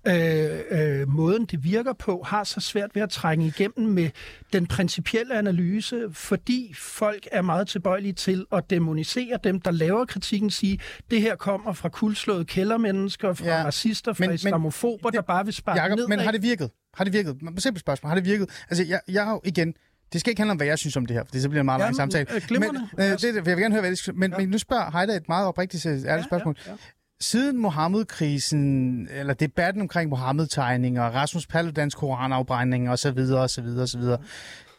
[0.07, 4.11] øh, øh, måden det virker på, har så svært ved at trænge igennem med
[4.53, 10.51] den principielle analyse, fordi folk er meget tilbøjelige til at demonisere dem, der laver kritikken,
[10.51, 10.79] sige,
[11.11, 15.45] det her kommer fra kuldslåede kældermennesker, fra ja, racister, fra men, islamofober, men, der bare
[15.45, 16.09] vil spare Jacob, ned.
[16.09, 16.71] Men har det virket?
[16.95, 17.37] Har det virket?
[17.59, 18.09] Simpelt spørgsmål.
[18.09, 18.51] Har det virket?
[18.71, 19.75] Altså, jeg, jeg har jo igen...
[20.13, 21.61] Det skal ikke handle om, hvad jeg synes om det her, for det så bliver
[21.61, 22.27] en meget lang samtale.
[22.35, 24.39] Øh, men, øh, det, jeg vil gerne høre, hvad det skal, men, ja.
[24.39, 26.57] men nu spørger Heider et meget oprigtigt ærligt ja, spørgsmål.
[26.67, 26.77] Ja, ja
[27.21, 34.03] siden Mohammed-krisen, eller debatten omkring Mohammed-tegninger, Rasmus Paludans koranafbrænding osv., osv., osv.,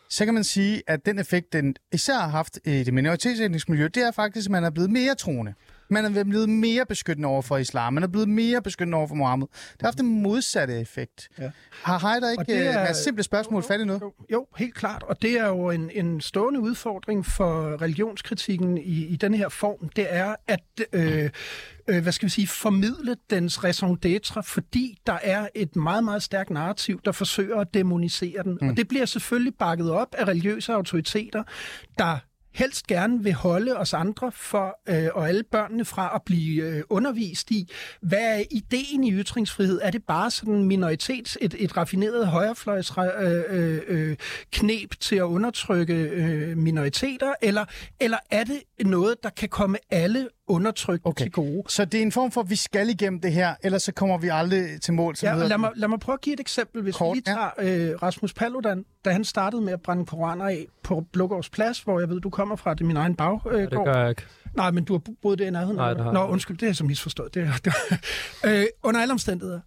[0.10, 3.88] så kan man sige, at den effekt, den især har haft i det minoritetsetniske miljø,
[3.88, 5.54] det er faktisk, at man er blevet mere troende.
[5.89, 7.93] Man er blevet mere beskyttende over for islam.
[7.93, 9.47] Man er blevet mere beskyttende over for Mohammed.
[9.47, 11.30] Det har haft en modsatte effekt.
[11.39, 11.52] Ja.
[11.84, 14.02] Har Heider ikke det er, med simple spørgsmål fat i noget?
[14.02, 15.04] Jo, jo, helt klart.
[15.04, 19.89] Og det er jo en, en stående udfordring for religionskritikken i, i den her form.
[19.89, 21.30] Det er, at øh,
[21.88, 26.23] øh, hvad skal vi sige, formidle dens raison d'être, fordi der er et meget, meget
[26.23, 28.58] stærkt narrativ, der forsøger at demonisere den.
[28.62, 28.69] Mm.
[28.69, 31.43] Og det bliver selvfølgelig bakket op af religiøse autoriteter,
[31.97, 32.17] der
[32.58, 36.84] helst gerne vil holde os andre for, øh, og alle børnene fra at blive øh,
[36.89, 39.80] undervist i, hvad er ideen i ytringsfrihed?
[39.84, 44.17] Er det bare sådan minoritets, et, et raffineret højrefløjs øh, øh, øh,
[44.52, 47.65] knep til at undertrykke øh, minoriteter, eller,
[48.00, 51.26] eller er det noget, der kan komme alle undertrykt okay.
[51.26, 51.64] til gode.
[51.68, 54.18] Så det er en form for, at vi skal igennem det her, ellers så kommer
[54.18, 55.16] vi aldrig til mål.
[55.24, 56.82] Ja, lad, mig, lad mig prøve at give et eksempel.
[56.82, 57.92] Hvis Kort, vi lige tager ja.
[57.92, 62.00] øh, Rasmus Paludan, da han startede med at brænde koraner af på Blågårds Plads, hvor
[62.00, 63.54] jeg ved, du kommer fra, det er min egen baggård.
[63.54, 64.24] Øh, ja, det gør jeg ikke.
[64.56, 65.76] Nej, men du har boet der i nærheden?
[65.76, 67.34] Nej, det har Nå, undskyld, det er så misforstået.
[67.34, 67.98] Det er, det er.
[68.62, 69.60] øh, under alle omstændigheder.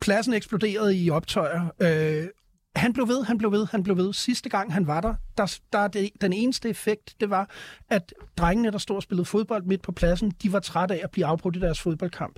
[0.00, 1.68] Pladsen eksploderede i optøjer.
[1.80, 2.28] Øh,
[2.76, 4.12] han blev ved, han blev ved, han blev ved.
[4.12, 7.50] Sidste gang han var der, der, der det, den eneste effekt, det var,
[7.90, 11.10] at drengene, der stod og spillede fodbold midt på pladsen, de var trætte af at
[11.10, 12.36] blive afbrudt i deres fodboldkamp.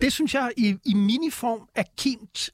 [0.00, 2.50] Det synes jeg i, i miniform er kimt,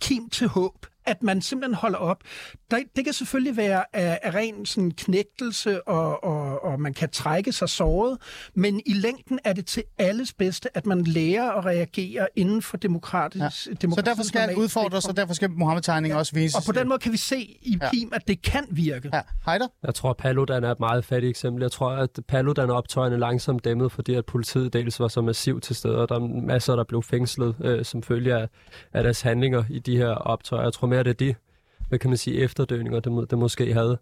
[0.00, 2.22] kim til håb at man simpelthen holder op.
[2.70, 7.10] Der, det kan selvfølgelig være af, af ren sådan knægtelse, og, og, og man kan
[7.10, 8.18] trække sig såret,
[8.54, 12.76] men i længden er det til alles bedste, at man lærer at reagere inden for
[12.76, 13.42] demokratisk...
[13.42, 13.50] Ja.
[13.50, 16.18] Så derfor skal alt udfordres, og derfor skal Mohammed-tegningen ja.
[16.18, 16.54] også vises.
[16.54, 17.90] Og på den måde kan vi se i Ja.
[17.90, 19.10] Kim, at det kan virke.
[19.12, 19.66] Ja, Heider?
[19.82, 21.62] Jeg tror, Paludan er et meget fattigt eksempel.
[21.62, 25.76] Jeg tror, at Paludan optøjerne langsomt dæmmet, fordi at politiet dels var så massivt til
[25.76, 28.48] stede, og der er masser, der blev fængslet øh, som følge af,
[28.92, 30.62] af deres handlinger i de her optøjer.
[30.62, 31.34] Jeg tror mere, det er de,
[31.88, 33.98] hvad kan man sige, efterdøninger, det, må, det måske havde.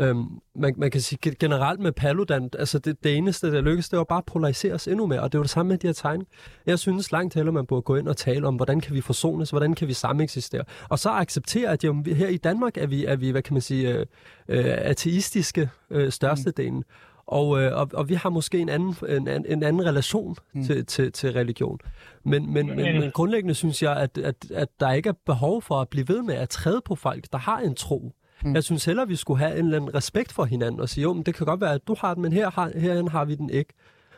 [0.00, 3.98] Øhm, man, man kan sige generelt med Paludan, altså det, det eneste, der lykkedes, det
[3.98, 6.26] var bare at polariseres endnu mere, og det var det samme med de her tegninger.
[6.66, 9.50] Jeg synes langt hellere, man burde gå ind og tale om, hvordan kan vi forsones,
[9.50, 13.16] hvordan kan vi sameksistere, og så acceptere, at jo, her i Danmark er vi, er
[13.16, 14.06] vi hvad kan man sige, øh,
[14.48, 16.84] øh, ateistiske øh, størstedelen,
[17.26, 20.64] og, øh, og, og vi har måske en anden, en, en anden relation mm.
[20.64, 21.78] til, til, til religion.
[22.24, 25.80] Men, men, men, men grundlæggende synes jeg, at, at, at der ikke er behov for
[25.80, 28.12] at blive ved med at træde på folk, der har en tro.
[28.44, 28.54] Mm.
[28.54, 31.12] Jeg synes hellere, vi skulle have en eller anden respekt for hinanden og sige, jo,
[31.12, 33.34] men det kan godt være, at du har den, men her har, herhen har vi
[33.34, 33.74] den ikke.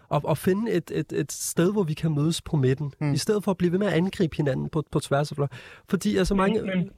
[0.09, 3.13] Og, og finde et, et, et sted, hvor vi kan mødes på midten, mm.
[3.13, 5.49] i stedet for at blive ved med at angribe hinanden på, på tværs af fløj.
[5.89, 6.91] Fordi altså mange, Men,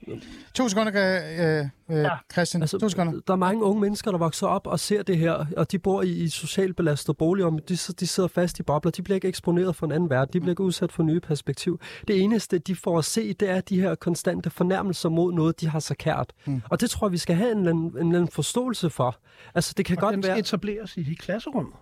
[0.54, 1.66] To sekunder, øh, øh,
[2.02, 2.10] Ja.
[2.32, 2.62] Christian.
[2.62, 3.20] Altså, to sekunder.
[3.26, 6.02] Der er mange unge mennesker, der vokser op og ser det her, og de bor
[6.02, 8.92] i, i socialt belastede boliger, men de, de sidder fast i bobler.
[8.92, 10.32] De bliver ikke eksponeret for en anden verden.
[10.32, 11.80] De bliver ikke udsat for nye perspektiv.
[12.08, 15.68] Det eneste, de får at se, det er de her konstante fornærmelser mod noget, de
[15.68, 16.32] har så kært.
[16.46, 16.62] Mm.
[16.70, 19.16] Og det tror jeg, vi skal have en, eller anden- en, eller anden forståelse for.
[19.54, 20.38] Altså, det kan Og godt den være...
[20.38, 21.72] etableres i klasserummet.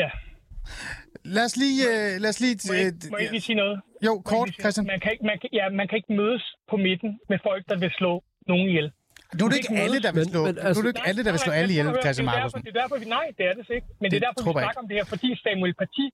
[0.00, 0.08] Ja,
[1.24, 1.78] Lad os lige...
[1.90, 3.76] Øh, lad os lige må jeg, øh, må jeg ikke lige sige noget?
[4.06, 4.86] jo, jeg kort, Christian.
[4.86, 7.76] Man kan, ikke, man, kan, ja, man kan ikke mødes på midten med folk, der
[7.82, 8.12] vil slå
[8.50, 8.88] nogen ihjel.
[9.38, 10.92] Nu er det ikke ikke alle, der vil Men- slå, men nu altså- er det
[10.96, 12.44] ikke alle, der vil slå alle ihjel, Christian det er Markusen.
[12.44, 13.88] derfor- Det er derfor, vi, nej, det er det ikke.
[14.00, 16.06] Men det, Det er derfor, vi jeg snakker om det her, fordi Samuel Paty,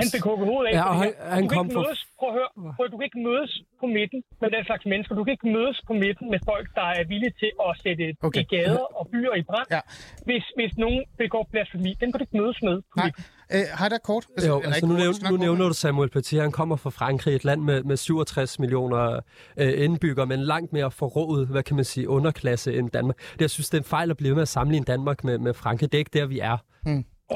[0.00, 0.72] han fik hugget hovedet af.
[0.78, 3.04] Ja, og han- han du kan kom ikke mødes, prøv at høre, prøv, du kan
[3.10, 5.12] ikke mødes på midten med den slags mennesker.
[5.18, 8.40] Du kan ikke mødes på midten med folk, der er villige til at sætte Okay.
[8.40, 9.66] i gader og byer i brand.
[9.76, 9.80] Ja.
[10.28, 12.76] Hvis, hvis nogen begår blasfemi, den kan du ikke mødes med.
[12.92, 13.10] på Nej,
[13.54, 14.24] øh, Heider, kort.
[14.48, 17.44] Jo, Eller altså nu, nævner, nu nævner du Samuel Paty, han kommer fra Frankrig, et
[17.44, 19.20] land med, med 67 millioner
[19.56, 23.16] øh, indbyggere, men langt mere forrådet, hvad kan man sige, underklasse end Danmark.
[23.32, 25.38] Det, jeg synes, det er en fejl at blive ved med at sammenligne Danmark med,
[25.38, 25.92] med Frankrig.
[25.92, 26.56] Det er ikke der, vi er.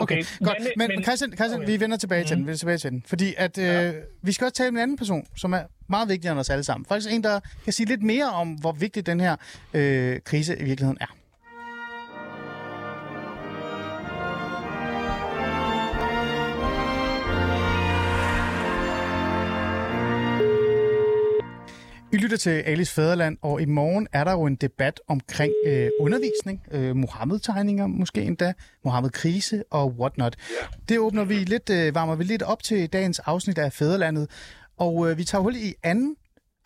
[0.01, 0.59] Okay, godt.
[0.77, 1.73] Men, men Christian, Christian okay.
[1.73, 2.45] vi vender tilbage til den.
[2.45, 3.03] Vi vender tilbage til den.
[3.07, 6.33] Fordi at, øh, vi skal også tale med en anden person, som er meget vigtigere
[6.33, 6.87] end os alle sammen.
[6.87, 9.37] Faktisk en, der kan sige lidt mere om, hvor vigtig den her
[9.75, 11.17] øh, krise i virkeligheden er.
[22.17, 25.91] I lytter til Alice Fæderland, og i morgen er der jo en debat omkring øh,
[26.01, 28.53] undervisning, øh, Mohammed-tegninger måske endda,
[28.85, 30.37] Mohammed-krise og whatnot.
[30.89, 34.31] Det åbner vi lidt, øh, varmer vi lidt op til dagens afsnit af Fæderlandet,
[34.77, 36.17] og øh, vi tager hul i anden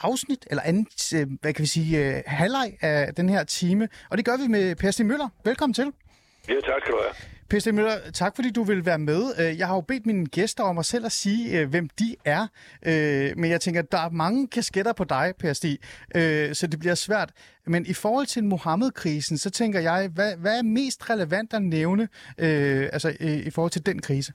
[0.00, 4.16] afsnit, eller anden, øh, hvad kan vi sige, øh, halvleg af den her time, og
[4.16, 5.28] det gør vi med Per Stig Møller.
[5.44, 5.92] Velkommen til.
[6.48, 7.39] Ja, tak skal du have.
[7.50, 7.66] P.C.
[7.66, 9.22] Møller, tak fordi du vil være med.
[9.40, 12.08] Øh, jeg har jo bedt mine gæster om at selv at sige, øh, hvem de
[12.36, 12.42] er.
[12.90, 15.78] Øh, men jeg tænker, der er mange kasketter på dig, Per Stig,
[16.58, 17.30] så det bliver svært.
[17.66, 22.08] Men i forhold til Mohammed-krisen, så tænker jeg, hvad, hvad er mest relevant at nævne
[22.94, 23.08] altså,
[23.48, 24.32] i, forhold til den krise?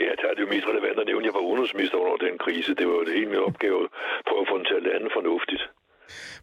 [0.00, 1.24] Ja, altså, det er det jo mest relevant at nævne.
[1.28, 2.70] Jeg var udenrigsminister under den krise.
[2.78, 3.90] Det var jo det hele min opgave at
[4.28, 5.62] prøve at få den til at lande fornuftigt.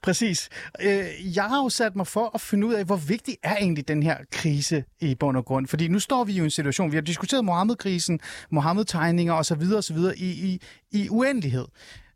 [0.01, 0.49] Præcis.
[0.81, 3.87] Øh, jeg har jo sat mig for at finde ud af, hvor vigtig er egentlig
[3.87, 5.67] den her krise i bund og grund.
[5.67, 9.63] Fordi nu står vi jo i en situation, vi har diskuteret Mohammed-krisen, Mohammed-tegninger osv.
[9.77, 9.97] osv.
[10.17, 11.65] I, i, i uendelighed.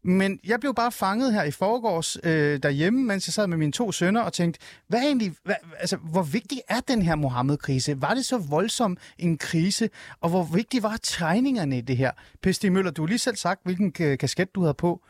[0.05, 3.71] Men jeg blev bare fanget her i forgårs øh, derhjemme, mens jeg sad med mine
[3.71, 8.01] to sønner og tænkte, hvad er egentlig, hvad, altså, hvor vigtig er den her Mohammed-krise?
[8.01, 9.89] Var det så voldsom en krise?
[10.21, 12.11] Og hvor vigtig var tegningerne i det her?
[12.41, 15.01] Pesti Møller, du har lige selv sagt, hvilken kasket du havde på.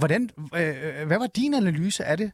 [0.00, 0.22] Hvordan,
[0.58, 2.30] øh, øh, hvad var din analyse af det?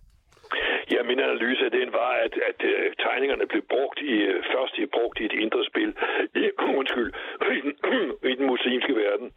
[0.92, 4.74] Ja, min analyse af den var, at, at uh, tegningerne blev brugt i, uh, først
[4.78, 5.90] i brugt i et indre spil,
[6.42, 6.44] i,
[6.80, 7.10] undskyld,
[7.58, 7.74] i den,
[8.32, 9.28] i den muslimske verden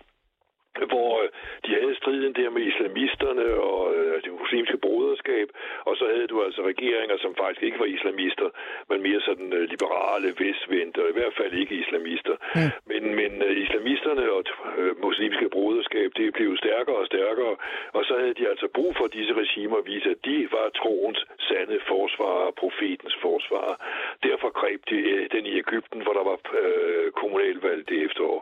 [0.92, 1.30] hvor øh,
[1.66, 5.48] de havde striden der med islamisterne og øh, det muslimske broderskab,
[5.86, 8.50] og så havde du altså regeringer, som faktisk ikke var islamister,
[8.90, 12.36] men mere sådan øh, liberale, vestvendte, og i hvert fald ikke islamister.
[12.56, 12.72] Mm.
[12.92, 14.44] Men, men øh, islamisterne og
[14.78, 17.56] øh, muslimske broderskab, det blev stærkere og stærkere,
[17.94, 21.20] og så havde de altså brug for disse regimer at vise, at de var troens
[21.50, 23.76] sande forsvarer, profetens forsvarer.
[24.24, 28.42] Derfor greb de øh, den i Ægypten, hvor der var øh, kommunalvalg det efterår.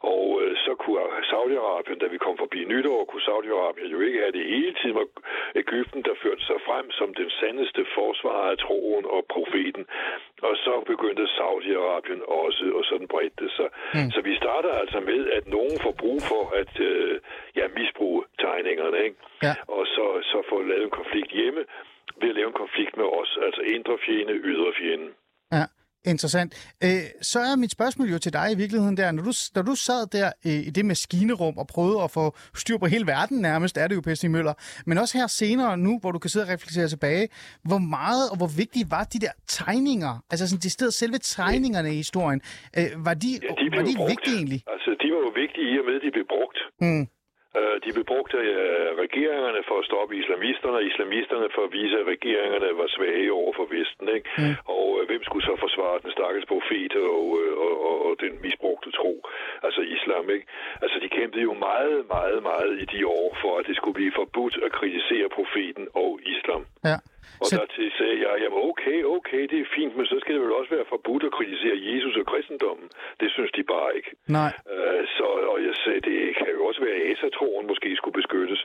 [0.00, 0.98] Og øh, så kunne
[1.68, 5.06] Saudi-Arabien, da vi kom forbi nytår, kunne Saudi-Arabien jo ikke have det hele tiden var
[5.54, 9.84] Ægypten, der førte sig frem som den sandeste forsvarer af troen og profeten.
[10.42, 13.68] Og så begyndte Saudi-Arabien også, og sådan bredte det sig.
[13.94, 14.10] Mm.
[14.14, 17.20] Så vi starter altså med, at nogen får brug for at øh,
[17.56, 19.16] ja, misbruge tegningerne, ikke?
[19.42, 19.54] Ja.
[19.76, 21.62] Og så, så få lavet en konflikt hjemme
[22.20, 25.08] ved at lave en konflikt med os, altså indre fjende, ydre fjende.
[26.06, 26.72] Interessant.
[26.84, 26.90] Øh,
[27.22, 30.06] så er mit spørgsmål jo til dig i virkeligheden der, når du, når du sad
[30.06, 33.88] der øh, i det maskinerum og prøvede at få styr på hele verden nærmest, er
[33.88, 34.54] det jo Pesti Møller,
[34.86, 37.28] men også her senere nu, hvor du kan sidde og reflektere tilbage,
[37.64, 41.92] hvor meget og hvor vigtige var de der tegninger, altså sådan de steder selve tegningerne
[41.92, 42.40] i historien,
[42.78, 44.10] øh, var de, Ja, de var de brugt.
[44.10, 44.62] vigtige egentlig?
[44.74, 46.58] Altså, de var jo vigtige i og med, at de blev brugt.
[46.80, 47.04] Mm.
[47.56, 51.72] Øh, De blev brugt af øh, regeringerne for at stoppe islamisterne, og islamisterne for at
[51.78, 54.06] vise, at regeringerne var svage over for Vesten.
[54.16, 54.30] Ikke?
[54.38, 54.54] Mm.
[54.76, 57.24] Og øh, hvem skulle så forsvare den stakkels profet og,
[57.64, 59.12] og, og, og den misbrugte tro,
[59.66, 60.24] altså islam.
[60.36, 60.46] Ikke?
[60.82, 64.12] Altså, de kæmpede jo meget, meget, meget i de år for, at det skulle blive
[64.20, 66.62] forbudt at kritisere profeten og islam.
[66.90, 66.96] Ja.
[67.40, 67.62] Og Så- så...
[67.76, 70.70] der sagde jeg, jamen okay, okay, det er fint, men så skal det vel også
[70.76, 72.88] være forbudt at kritisere Jesus og kristendommen.
[73.20, 74.10] Det synes de bare ikke.
[74.38, 74.52] Nej.
[74.74, 78.60] Øh, så, og jeg sagde, det kan jo også være, at asatroen måske skulle beskyttes.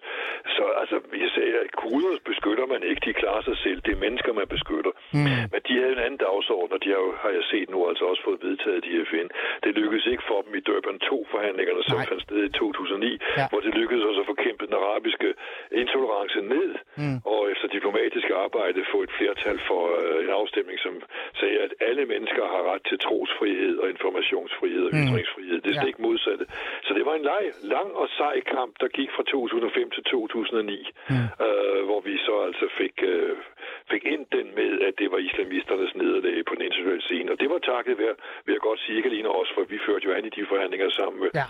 [0.57, 3.79] Så altså, jeg sagde, at guder beskytter man ikke, de klarer sig selv.
[3.85, 4.91] Det er mennesker, man beskytter.
[5.17, 5.37] Mm.
[5.53, 8.03] Men de havde en anden dagsorden, og de har, jo, har jeg set nu altså
[8.11, 9.27] også fået vedtaget i FN.
[9.63, 12.05] Det lykkedes ikke for dem i Durban 2-forhandlingerne, som Nej.
[12.09, 13.41] fandt sted i 2009, Ja.
[13.41, 13.45] ja.
[13.51, 15.29] hvor det lykkedes også at få kæmpet den arabiske
[15.81, 16.69] intolerance ned,
[17.01, 17.17] mm.
[17.33, 18.52] og efter diplomatisk arbejde
[18.93, 20.93] få et flertal for øh, en afstemning, som
[21.39, 25.01] sagde, at alle mennesker har ret til trosfrihed og informationsfrihed og Mm.
[25.03, 25.57] ytringsfrihed.
[25.61, 25.87] Det er Ja.
[25.87, 26.45] ikke modsatte.
[26.85, 27.43] Så det var en leg,
[27.75, 31.15] lang og sej kamp, der gik fra 2005 til 2009, mm.
[31.45, 33.35] øh, hvor vi så altså fik, øh,
[33.91, 37.31] fik ind den med, at det var islamisternes nederlag på den internationale scene.
[37.31, 40.05] Og det var takket være, vil jeg godt sige, ikke alene os, for vi førte
[40.07, 41.47] jo an i de forhandlinger sammen med, Ja.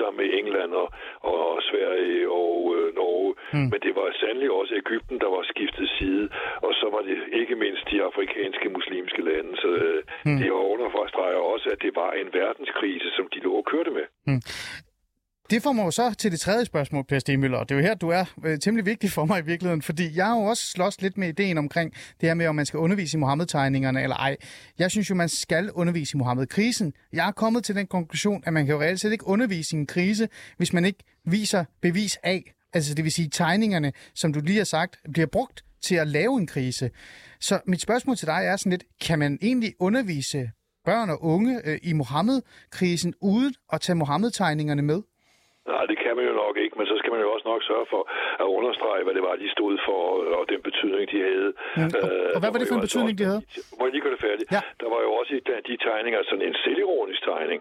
[0.00, 0.88] Sammen med England og,
[1.32, 3.30] og Sverige og øh, Norge.
[3.54, 3.68] Mm.
[3.70, 6.24] Men det var sandelig også Ægypten, der var skiftet side,
[6.66, 9.52] og så var det ikke mindst de afrikanske muslimske lande.
[9.62, 10.38] Så øh, mm.
[10.40, 14.06] det understreger også, at det var en verdenskrise, som de lå og kørte med.
[15.50, 17.86] Det får mig jo så til det tredje spørgsmål, Per Stemøller, og det er jo
[17.86, 20.66] her, du er øh, temmelig vigtig for mig i virkeligheden, fordi jeg har jo også
[20.66, 24.16] slås lidt med ideen omkring det her med, om man skal undervise i Mohammed-tegningerne eller
[24.16, 24.36] ej.
[24.78, 26.92] Jeg synes jo, man skal undervise i Mohammed-krisen.
[27.12, 29.78] Jeg er kommet til den konklusion, at man kan jo reelt set ikke undervise i
[29.78, 34.40] en krise, hvis man ikke viser bevis af, altså det vil sige tegningerne, som du
[34.40, 36.90] lige har sagt, bliver brugt til at lave en krise.
[37.40, 40.50] Så mit spørgsmål til dig er sådan lidt, kan man egentlig undervise
[40.84, 45.02] børn og unge øh, i Mohammed-krisen uden at tage Mohammed-tegningerne med?
[45.72, 47.86] Nej, det kan man jo nok ikke, men så skal man jo også nok sørge
[47.92, 48.02] for
[48.44, 50.00] at understrege, hvad det var, de stod for,
[50.38, 51.50] og den betydning, de havde.
[51.76, 53.42] Mm, og- og hvad var det for en jo betydning, de havde?
[53.78, 54.48] Må jeg lige gøre det færdigt?
[54.56, 54.62] Ja.
[54.82, 57.60] Der var jo også i de- de tegninger sådan en selvironisk tegning,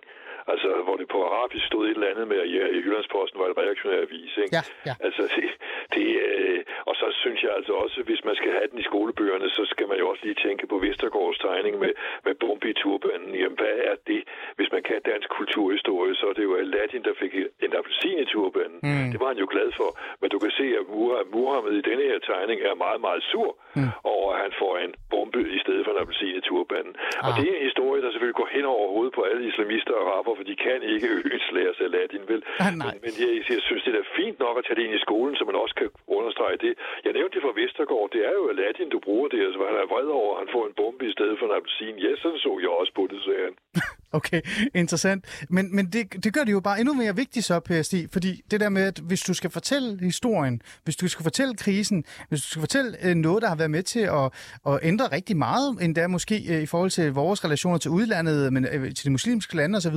[0.51, 3.57] altså hvor det på arabisk stod et eller andet med, at ja, Jyllandsposten var et
[3.57, 4.55] reaktionær avis, ikke?
[4.57, 4.95] Ja, ja.
[5.07, 5.49] Altså, det,
[5.95, 9.49] det, øh, og så synes jeg altså også, hvis man skal have den i skolebøgerne,
[9.49, 11.91] så skal man jo også lige tænke på Vestergaards tegning med,
[12.25, 13.35] med bombe i turbanen.
[13.41, 14.21] Jamen, hvad er det?
[14.57, 17.33] Hvis man kan dansk kulturhistorie, så er det jo Aladdin, der fik
[17.65, 18.79] en appelsin i turbanen.
[18.83, 19.09] Mm.
[19.11, 19.89] Det var han jo glad for.
[20.21, 23.49] Men du kan se, at Muha- Muhammed i denne her tegning er meget, meget sur
[23.75, 23.89] mm.
[24.03, 26.93] over, at han får en bombe i stedet for en appelsin i turbanen.
[26.99, 27.25] Ah.
[27.25, 30.03] Og det er en historie, der selvfølgelig går hen over hovedet på alle islamister og
[30.07, 32.41] araber, for de kan ikke ønslæres Aladdin, vel?
[32.63, 32.93] Ah, nej.
[32.93, 35.33] Men, men jeg, jeg synes, det er fint nok at tage det ind i skolen,
[35.37, 36.73] så man også kan understrege det.
[37.05, 38.09] Jeg nævnte det for Vestergaard.
[38.15, 39.39] Det er jo Aladdin, du bruger det.
[39.47, 41.95] Altså, han er vred over, at han får en bombe i stedet for en appelsin.
[42.05, 43.55] Ja, sådan så jeg også på det, sagde han.
[44.23, 44.41] Okay,
[44.75, 45.25] interessant.
[45.49, 48.41] Men, men det, det gør det jo bare endnu mere vigtigt så, Per Stig, fordi
[48.51, 52.41] det der med, at hvis du skal fortælle historien, hvis du skal fortælle krisen, hvis
[52.41, 54.31] du skal fortælle øh, noget, der har været med til at,
[54.67, 58.65] at ændre rigtig meget, endda måske øh, i forhold til vores relationer til udlandet, men
[58.65, 59.95] øh, til de muslimske lande osv.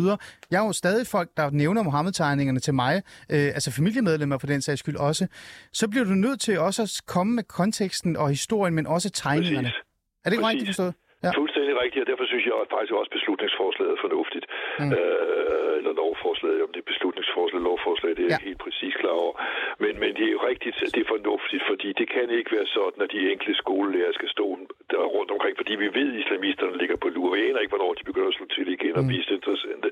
[0.51, 4.63] Jeg har jo stadig folk, der nævner Mohammed-tegningerne til mig, øh, altså familiemedlemmer for den
[4.63, 5.27] sags skyld også.
[5.73, 9.69] Så bliver du nødt til også at komme med konteksten og historien, men også tegningerne.
[9.69, 9.83] Præcis.
[10.25, 10.95] Er det ikke rigtigt forstået?
[11.23, 11.31] Ja.
[11.67, 14.47] Fuldstændig rigtigt, og derfor synes jeg faktisk også, at beslutningsforslaget er fornuftigt.
[14.81, 14.91] Mm.
[14.99, 18.47] Øh, eller lovforslaget, om det er beslutningsforslag lovforslag, det er Ja.
[18.49, 19.35] helt præcis klar over.
[19.83, 22.69] Men, men det er jo rigtigt, at det er fornuftigt, fordi det kan ikke være
[22.77, 24.45] sådan, at de enkelte skolelærer skal stå
[24.91, 27.29] der rundt omkring, fordi vi ved, at islamisterne ligger på lur.
[27.35, 29.09] Vi aner ikke, hvornår de begynder at slå til igen og Mm.
[29.11, 29.89] blive interessante.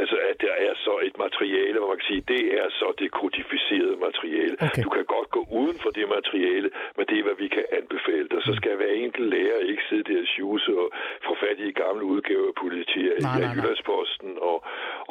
[0.00, 3.08] Altså, at der er så et materiale, hvor man kan sige, det er så det
[3.20, 4.54] kodificerede materiale.
[4.66, 4.82] Okay.
[4.86, 8.26] Du kan godt gå uden for det materiale, men det er, hvad vi kan anbefale
[8.32, 8.40] dig.
[8.48, 10.88] Så skal hver enkelt lærer ikke sidde der og sjuse og
[11.26, 13.44] få fat i gamle udgaver af politi Nej, i.
[13.54, 14.30] Jyllandsposten.
[14.50, 14.56] Og,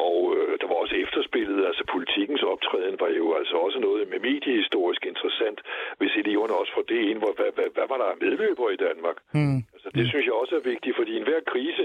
[0.08, 4.20] og øh, der var også efterspillet, altså politikens optræden var jo altså også noget med
[4.30, 5.60] mediehistorisk interessant,
[6.00, 8.82] hvis eleverne også får det ind, hvor, hvad, hvad, hvad var der af medløbere i
[8.88, 9.18] Danmark?
[9.34, 9.58] Mm.
[9.76, 11.84] Altså, det synes jeg også er vigtigt, fordi i enhver krise,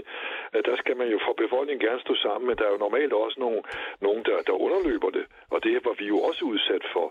[0.54, 3.12] øh, der skal man jo fra befolkningen gerne stå sammen, men der er jo normalt
[3.12, 3.62] også nogen,
[4.06, 7.06] nogen der, der underløber det, og det var vi jo også udsat for.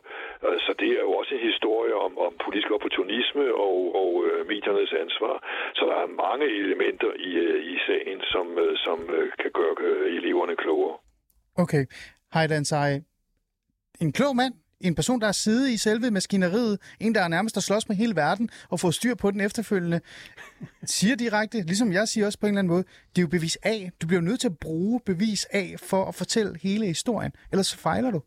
[0.46, 4.40] Øh, Så det er jo også en historie om, om politisk opportunisme og, og øh,
[4.52, 5.36] mediernes ansvar.
[5.78, 9.76] Så der er mange elementer i, øh, i sagen, som, øh, som øh, kan gøre
[9.88, 10.98] øh, eleverne klogere.
[11.64, 11.84] Okay.
[12.34, 12.66] Hej, Dan.
[14.02, 14.54] En klog mand
[14.84, 17.96] en person, der er siddet i selve maskineriet, en, der er nærmest at slås med
[17.96, 20.00] hele verden, og få styr på den efterfølgende,
[20.86, 22.84] siger direkte, ligesom jeg siger også på en eller anden måde,
[23.16, 23.90] det er jo bevis A.
[24.02, 27.78] Du bliver nødt til at bruge bevis A for at fortælle hele historien, ellers så
[27.78, 28.22] fejler du.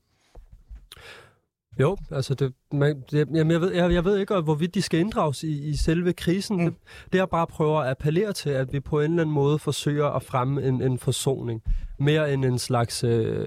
[1.81, 5.01] Jo, altså det, man, det, jamen jeg, ved, jeg, jeg ved ikke, hvorvidt de skal
[5.01, 6.57] inddrages i, i selve krisen.
[6.57, 6.65] Mm.
[6.65, 6.75] Det,
[7.13, 10.07] det jeg bare prøver at appellere til, at vi på en eller anden måde forsøger
[10.07, 11.63] at fremme en, en forsoning.
[11.99, 13.47] Mere end en slags, øh,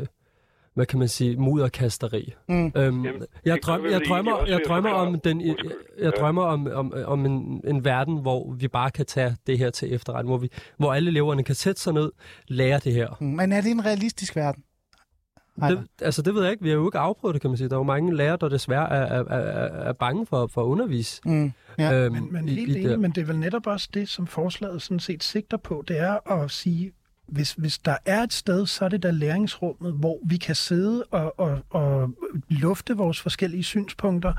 [0.79, 2.33] hvad kan man sige, mudderkasteri.
[2.49, 2.71] Mm.
[2.75, 3.05] Øhm,
[3.45, 5.55] jeg, drøm, jeg drømmer, jeg drømmer om den, jeg,
[5.99, 9.69] jeg drømmer om, om, om en, en verden, hvor vi bare kan tage det her
[9.69, 12.11] til efterretning, hvor, vi, hvor alle eleverne kan sætte sig ned,
[12.47, 13.07] lære det her.
[13.19, 14.63] Mm, Men er det en realistisk verden?
[15.69, 16.63] Det, altså, det ved jeg ikke.
[16.63, 17.69] Vi har jo ikke afprøvet det, kan man sige.
[17.69, 20.65] Der er jo mange lærere, der desværre er, er, er, er bange for, for at
[20.65, 21.21] undervise.
[21.25, 21.51] Mm.
[21.79, 21.93] Ja.
[21.93, 22.99] Øhm, Men, men i- helt i enig, det.
[22.99, 25.83] men det er vel netop også det, som forslaget sådan set sigter på.
[25.87, 26.91] Det er at sige,
[27.31, 31.03] hvis, hvis der er et sted, så er det der læringsrummet, hvor vi kan sidde
[31.03, 32.09] og, og, og
[32.49, 34.33] lufte vores forskellige synspunkter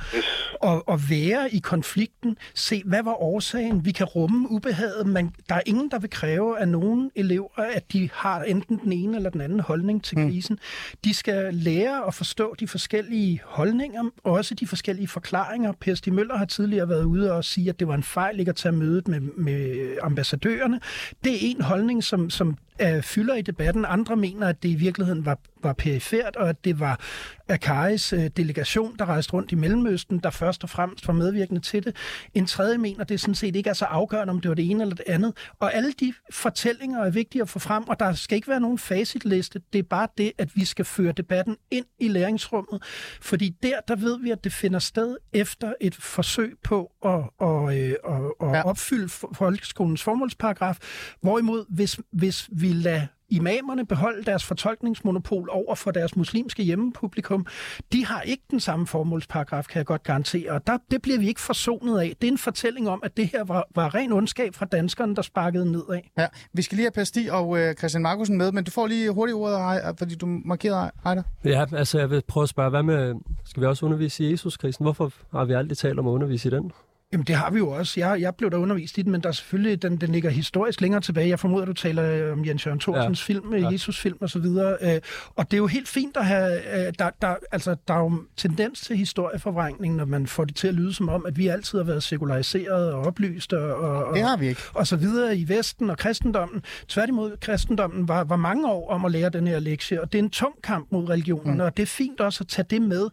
[0.61, 2.37] og, og være i konflikten.
[2.55, 3.85] Se, hvad var årsagen?
[3.85, 7.93] Vi kan rumme ubehaget, men der er ingen, der vil kræve af nogen elever, at
[7.93, 10.59] de har enten den ene eller den anden holdning til krisen.
[11.05, 15.73] De skal lære at forstå de forskellige holdninger, og også de forskellige forklaringer.
[15.81, 18.49] Per Stig Møller har tidligere været ude og sige, at det var en fejl ikke
[18.49, 20.81] at tage mødet med, med ambassadørerne.
[21.25, 23.85] Det er en holdning, som, som øh, fylder i debatten.
[23.89, 27.01] Andre mener, at det i virkeligheden var, var perifert, og at det var
[27.49, 31.85] Akaris øh, delegation, der rejste rundt i Mellemøsten, der først og fremmest var medvirkende til
[31.85, 31.97] det.
[32.35, 34.83] En tredje mener, det sådan set ikke er så afgørende, om det var det ene
[34.83, 35.33] eller det andet.
[35.61, 38.79] Og alle de fortællinger er vigtige at få frem, og der skal ikke være nogen
[38.79, 39.61] facitliste.
[39.73, 42.83] Det er bare det, at vi skal føre debatten ind i læringsrummet.
[43.21, 47.11] Fordi der, der ved vi, at det finder sted efter et forsøg på at,
[47.41, 48.63] at, øh, at, at Ja.
[48.63, 50.77] opfylde folkeskolens formålsparagraf.
[51.21, 57.47] Hvorimod, hvis, hvis vi lader imamerne beholde deres fortolkningsmonopol over for deres muslimske hjemmepublikum,
[57.93, 60.53] de har ikke den samme formålsparagraf, kan jeg godt garantere.
[60.53, 62.17] Og der, det bliver vi ikke forsonet af.
[62.21, 65.23] Det er en fortælling om, at det her var, var ren ondskab fra danskerne, der
[65.23, 66.01] sparkede nedad.
[66.19, 68.87] Ja, vi skal lige have Per Stig og øh, Christian Markusen med, men du får
[68.87, 71.23] lige hurtigt ordet, Ej- fordi du markerede Ejder.
[71.45, 73.15] Ja, altså jeg vil prøve at spørge, hvad med,
[73.45, 74.85] skal vi også undervise i Jesuskrisen?
[74.85, 76.73] Hvorfor har vi aldrig talt om at undervise i den?
[77.13, 78.01] Jamen, det har vi jo også.
[78.01, 80.81] Jeg, jeg blev der undervist i den, men der er selvfølgelig, den, den ligger historisk
[80.81, 81.29] længere tilbage.
[81.29, 83.33] Jeg formoder, du taler øh, om Jens Jørgen Thorsens ja.
[83.35, 83.71] film, ja.
[83.71, 84.77] Jesus-film og så videre.
[84.83, 85.01] Øh,
[85.37, 86.87] Og det er jo helt fint at have...
[86.87, 90.69] øh, Der, der, altså, der er jo tendens til historieforvrængning, når man får det til
[90.69, 94.15] at lyde som om, at vi altid har været sekulariseret og oplyst og, og, og,
[94.15, 94.61] Det har vi ikke.
[94.75, 96.63] og så videre i Vesten og kristendommen.
[96.89, 100.23] Tværtimod, kristendommen var, var mange år om at lære den her lektie, og det er
[100.23, 101.61] en tung kamp mod religionen, mm.
[101.61, 103.09] og det er fint også at tage det med.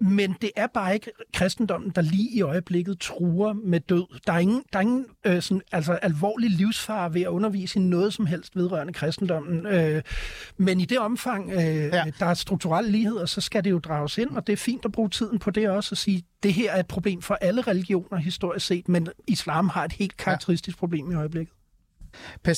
[0.00, 4.20] Men det er bare ikke kristendommen, der lige i øjeblikket truer med død.
[4.26, 7.82] Der er ingen, der er ingen øh, sådan, altså, alvorlig livsfare ved at undervise i
[7.82, 9.66] noget som helst vedrørende kristendommen.
[9.66, 10.02] Øh,
[10.56, 12.04] men i det omfang, øh, ja.
[12.18, 14.92] der er strukturelle ligheder, så skal det jo drages ind, og det er fint at
[14.92, 18.16] bruge tiden på det også, at sige, det her er et problem for alle religioner
[18.16, 20.78] historisk set, men islam har et helt karakteristisk ja.
[20.78, 21.54] problem i øjeblikket.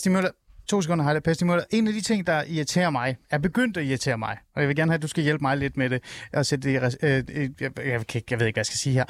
[0.06, 0.30] Møller,
[0.70, 4.18] to sekunder, Stig Møller, en af de ting, der irriterer mig, er begyndt at irritere
[4.18, 6.02] mig, og jeg vil gerne have, at du skal hjælpe mig lidt med det,
[6.32, 9.04] og sætte det øh, øh, jeg, jeg, jeg ved ikke, hvad jeg skal sige her.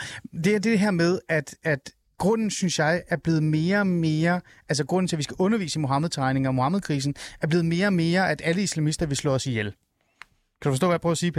[0.45, 4.41] Det er det her med, at, at grunden, synes jeg, er blevet mere og mere,
[4.69, 7.93] altså grunden til, at vi skal undervise i Mohammed-tegninger og Mohammed-krisen, er blevet mere og
[7.93, 9.73] mere, at alle islamister vil slå os ihjel.
[10.63, 11.33] Kan du forstå, hvad jeg prøver at sige?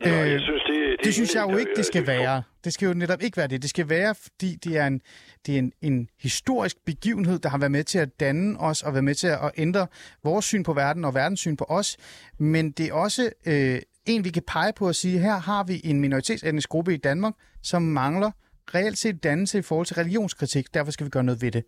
[0.00, 2.42] Nå, Øh, jeg synes, det, det, Det synes jeg jo ikke, det skal være.
[2.64, 3.62] Det skal jo netop ikke være det.
[3.62, 5.00] Det skal være, fordi det er en,
[5.46, 8.92] det er en, en historisk begivenhed, der har været med til at danne os og
[8.92, 9.86] været med til at ændre
[10.24, 11.96] vores syn på verden og verdenssyn på os.
[12.38, 15.80] Men det er også øh, en, vi kan pege på og sige, her har vi
[15.84, 18.30] en minoritetsetnisk gruppe i Danmark, som mangler
[18.74, 20.74] reelt set dannelse i forhold til religionskritik.
[20.74, 21.64] Derfor skal vi gøre noget ved det.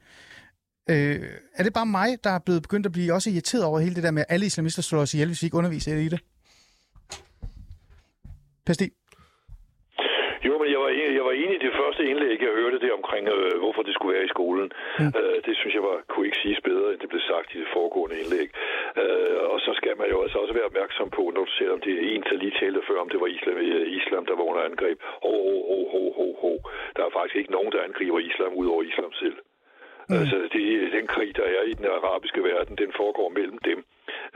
[0.90, 1.20] Øh,
[1.56, 4.02] er det bare mig, der er blevet begyndt at blive også irriteret over hele det
[4.02, 6.20] der med, at alle islamister slår os ihjel, hvis vi ikke underviser i det?
[8.66, 8.92] Pasti Stig?
[10.46, 12.92] Jo, men jeg var, enig, jeg var enig i det første indlæg, jeg hørte det
[12.98, 14.66] omkring, øh, hvorfor det skulle være i skolen.
[14.98, 15.12] Mm.
[15.20, 17.68] Øh, det synes jeg var, kunne ikke siges bedre, end det blev sagt i det
[17.76, 18.48] foregående indlæg.
[19.02, 21.80] Øh, og så skal man jo altså også være opmærksom på, når du ser, om
[21.86, 24.46] det er en, der lige talte før, om det var islam, øh, islam der var
[24.50, 24.98] under angreb.
[25.24, 26.52] Ho, ho, ho, ho, ho, ho.
[26.96, 29.36] Der er faktisk ikke nogen, der angriber islam, ud over islam selv.
[30.08, 30.18] Mm.
[30.20, 30.64] Altså, det,
[30.96, 33.78] den krig, der er i den arabiske verden, den foregår mellem dem.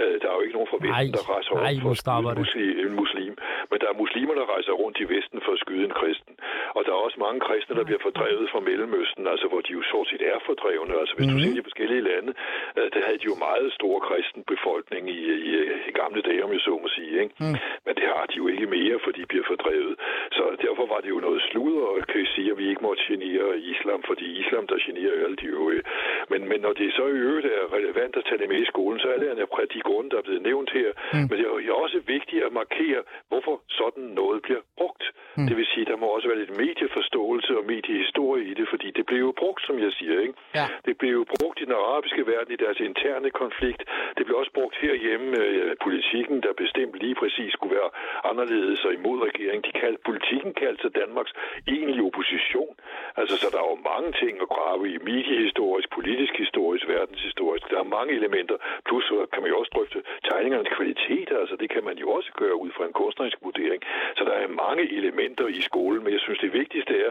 [0.00, 1.98] Øh, Der er jo ikke nogen fra Vesten, Nej, der rejser nej, rundt for at
[2.02, 3.32] skyde en muslim, en muslim.
[3.70, 6.34] Men der er muslimer, der rejser rundt i Vesten for at skyde en kristen.
[6.76, 9.82] Og der er også mange kristne, der bliver fordrevet fra Mellemøsten, altså hvor de jo
[9.90, 10.92] stort set er fordrevne.
[11.02, 11.42] Altså hvis mm-hmm.
[11.42, 12.32] du ser de forskellige lande,
[12.78, 15.20] øh, der havde de jo meget stor kristen befolkning i,
[15.50, 15.52] i,
[15.88, 17.12] i gamle dage, om jeg så må sige.
[17.22, 17.34] Ikke?
[17.42, 17.56] Mm.
[17.86, 19.94] Men det har de jo ikke mere, for de bliver fordrevet.
[20.36, 23.48] Så derfor var det jo noget sludder, kan jeg sige, at vi ikke må genere
[23.74, 25.82] islam, fordi islam, der generer alle de øvrige.
[26.30, 28.98] Men, men når det så i øvrigt er relevant at tage det med i skolen,
[29.00, 29.38] så er det en
[29.68, 30.90] af de grunde, der er blevet nævnt her.
[31.12, 31.18] Mm.
[31.28, 33.00] Men det er jo også vigtigt at markere,
[33.30, 35.04] hvorfor sådan noget bliver brugt.
[35.36, 35.46] Mm.
[35.48, 39.04] Det vil sige, der må også være lidt medieforståelse og mediehistorie i det, fordi det
[39.06, 40.20] blev jo brugt, som jeg siger.
[40.26, 40.34] Ikke?
[40.58, 40.66] Ja.
[40.86, 43.82] Det blev jo brugt i den arabiske verden i deres interne konflikt.
[44.16, 47.90] Det blev også brugt herhjemme øh, politikken, der bestemt lige præcis skulle være
[48.30, 49.62] anderledes og imod regeringen.
[49.68, 51.32] De kaldte, politikken kaldte sig Danmarks
[51.74, 52.74] egentlige opposition.
[53.20, 54.94] Altså, så der er jo mange ting at grave i.
[55.12, 57.64] Mediehistorisk, politisk historisk, verdenshistorisk.
[57.70, 58.56] Der er mange elementer.
[58.88, 59.98] Plus kan man jo også drøfte
[60.28, 61.28] tegningernes kvalitet.
[61.40, 63.80] Altså, det kan man jo også gøre ud fra en kunstnerisk vurdering.
[64.18, 67.10] Så der er mange elementer i skolen, men jeg synes, det vigtigste er,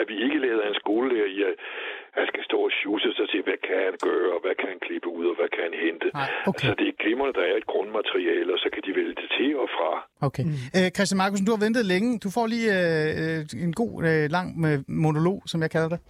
[0.00, 1.54] at vi ikke lader en skolelærer i, at
[2.18, 4.80] han skal stå og sjuse sig til, hvad kan han gøre, og hvad kan han
[4.86, 6.06] klippe ud, og hvad kan han hente.
[6.14, 6.52] Nej, okay.
[6.52, 9.50] Altså, det er glimrende, der er et grundmateriale, og så kan de vælge det til
[9.62, 9.90] og fra.
[10.28, 10.44] Okay.
[10.50, 10.76] Mm.
[10.76, 12.10] Øh, Christian Markusen, du har ventet længe.
[12.24, 16.00] Du får lige øh, øh, en god, øh, lang øh, monolog, som jeg kalder det.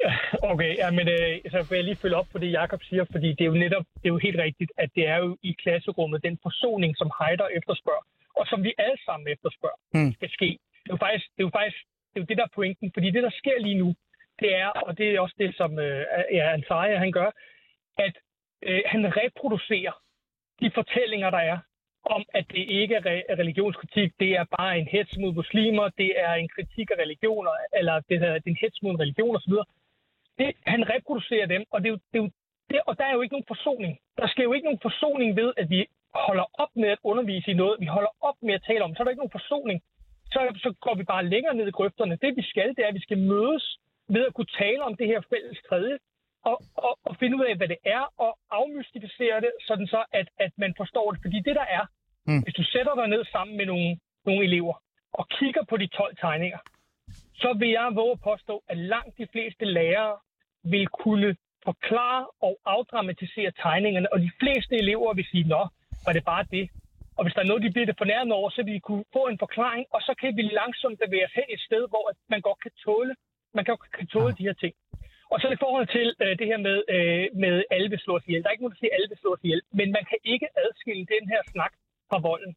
[0.52, 3.28] Okay, ja, men øh, så vil jeg lige følge op på det, Jakob siger, fordi
[3.36, 6.22] det er jo netop, det er jo helt rigtigt, at det er jo i klasserummet
[6.28, 8.04] den forsoning, som Heider efterspørger,
[8.38, 10.12] og som vi alle sammen efterspørger, Mm.
[10.18, 10.50] skal ske.
[10.84, 11.78] Det er jo faktisk, det er jo faktisk,
[12.10, 13.94] det er jo det, der er pointen, fordi det, der sker lige nu,
[14.40, 17.30] det er, og det er også det, som øh, ja, Ansari, han gør,
[17.98, 18.14] at
[18.62, 19.94] øh, han reproducerer
[20.60, 21.58] de fortællinger, der er,
[22.16, 26.10] om at det ikke er re- religionskritik, det er bare en hets mod muslimer, det
[26.16, 29.36] er en kritik af religioner, eller det er, det er en hets mod en religion
[29.36, 29.52] osv.
[30.38, 32.30] Det, han reproducerer dem, og, det er jo, det er jo,
[32.70, 33.98] det, og der er jo ikke nogen forsoning.
[34.18, 37.54] Der sker jo ikke nogen forsoning ved, at vi holder op med at undervise i
[37.54, 39.78] noget, vi holder op med at tale om, så er der ikke nogen forsoning.
[40.32, 42.18] Så, så går vi bare længere ned i grøfterne.
[42.22, 43.78] Det vi skal, det er, at vi skal mødes
[44.08, 45.98] ved at kunne tale om det her fælles tredje,
[46.44, 50.28] og, og, og finde ud af, hvad det er, og afmystificere det, sådan så, at,
[50.38, 51.20] at man forstår det.
[51.22, 51.86] Fordi det, der er,
[52.28, 52.42] Mm.
[52.42, 54.74] hvis du sætter dig ned sammen med nogle, nogle elever,
[55.12, 56.58] og kigger på de 12 tegninger,
[57.34, 60.16] så vil jeg våge at påstå, at langt de fleste lærere
[60.72, 61.36] vil kunne
[61.68, 65.62] forklare og afdramatisere tegningerne, og de fleste elever vil sige, nå,
[66.06, 66.64] var det bare det?
[67.16, 69.22] Og hvis der er noget, de bliver det fornærmet over, så vil de kunne få
[69.32, 72.60] en forklaring, og så kan vi langsomt bevæge os hen et sted, hvor man godt
[72.64, 73.14] kan tåle,
[73.54, 74.74] man kan, kan tåle de her ting.
[75.32, 77.54] Og så i forhold til øh, det her med, øh, med
[77.92, 78.42] vil slås ihjel.
[78.42, 81.24] Der er ikke nogen, der siger, vil slås ihjel, men man kan ikke adskille den
[81.32, 81.72] her snak
[82.10, 82.52] fra volden.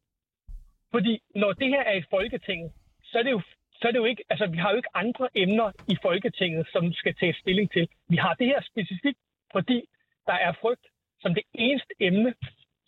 [0.94, 2.70] Fordi når det her er i Folketinget,
[3.08, 3.42] så er det jo
[3.80, 6.92] så er det jo ikke, altså vi har jo ikke andre emner i Folketinget, som
[6.92, 7.88] skal tage stilling til.
[8.08, 9.20] Vi har det her specifikt,
[9.52, 9.78] fordi
[10.26, 10.86] der er frygt
[11.22, 12.34] som det eneste emne,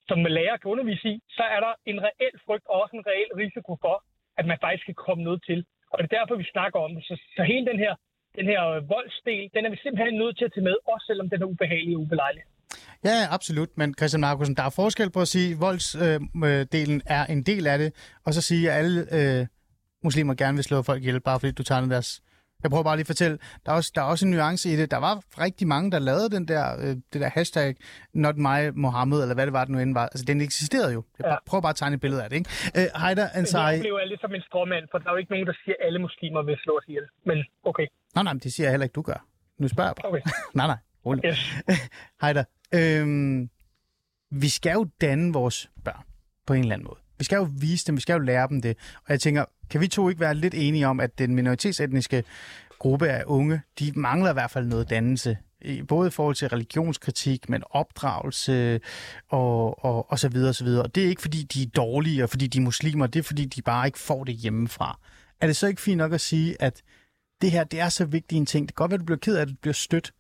[0.09, 3.30] som lærer kan undervise i, så er der en reel frygt og også en reel
[3.43, 3.97] risiko for,
[4.38, 5.64] at man faktisk kan komme noget til.
[5.90, 7.05] Og det er derfor, vi snakker om det.
[7.09, 7.95] Så, så hele den her,
[8.38, 11.28] den her øh, voldsdel, den er vi simpelthen nødt til at tage med, også selvom
[11.30, 12.43] den er ubehagelig og ubelejlig.
[13.05, 13.70] Ja, absolut.
[13.76, 17.43] Men Christian Markusen, der er forskel på at sige, at voldsdelen øh, øh er en
[17.43, 17.90] del af det,
[18.26, 19.47] og så sige, at alle øh,
[20.05, 22.22] muslimer gerne vil slå folk ihjel, bare fordi du tager deres...
[22.62, 24.76] Jeg prøver bare lige at fortælle, der er, også, der er også en nuance i
[24.76, 24.90] det.
[24.90, 27.74] Der var rigtig mange, der lavede den der, øh, det der hashtag,
[28.14, 30.03] not my Mohammed, eller hvad det var, det nu end var.
[30.07, 31.05] Altså, den eksisterede jo.
[31.18, 31.36] Jeg Ja.
[31.46, 32.50] prøver bare at tegne et billede af det, ikke?
[32.76, 33.70] Øh, Heider Ansari...
[33.72, 35.86] jeg oplever lidt som en stråmand, for der er jo ikke nogen, der siger, at
[35.86, 37.05] alle muslimer vil slå os ihjel.
[37.26, 39.26] Men okay, Nej, nej, men det siger jeg heller ikke, du gør.
[39.59, 40.09] Nu spørger jeg bare.
[40.12, 40.20] okay.
[40.59, 40.76] nej, nej,
[41.07, 41.24] rolig.
[41.24, 41.53] Yes.
[42.22, 42.44] Heider,
[42.74, 43.50] øhm,
[44.30, 46.05] vi skal jo danne vores børn
[46.46, 47.00] på en eller anden måde.
[47.22, 48.76] Vi skal jo vise dem, vi skal jo lære dem det.
[48.96, 52.24] Og jeg tænker, kan vi to ikke være lidt enige om, at den minoritetsetniske
[52.78, 56.48] gruppe af unge, de mangler i hvert fald noget dannelse, i- både i forhold til
[56.48, 58.80] religionskritik, men opdragelse
[59.28, 60.82] og, og, og så videre og så videre.
[60.82, 63.22] Og det er ikke fordi, de er dårlige, og fordi de er muslimer, det er
[63.22, 64.98] fordi, de bare ikke får det hjemmefra.
[65.40, 66.82] Er det så ikke fint nok at sige, at
[67.42, 68.68] det her, det er så vigtig en ting.
[68.68, 70.12] Det kan godt være, at du bliver ked af, at du bliver stødt,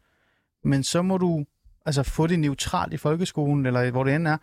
[0.64, 1.44] men så må du
[1.86, 4.36] altså få det neutralt i folkeskolen, eller hvor det end er,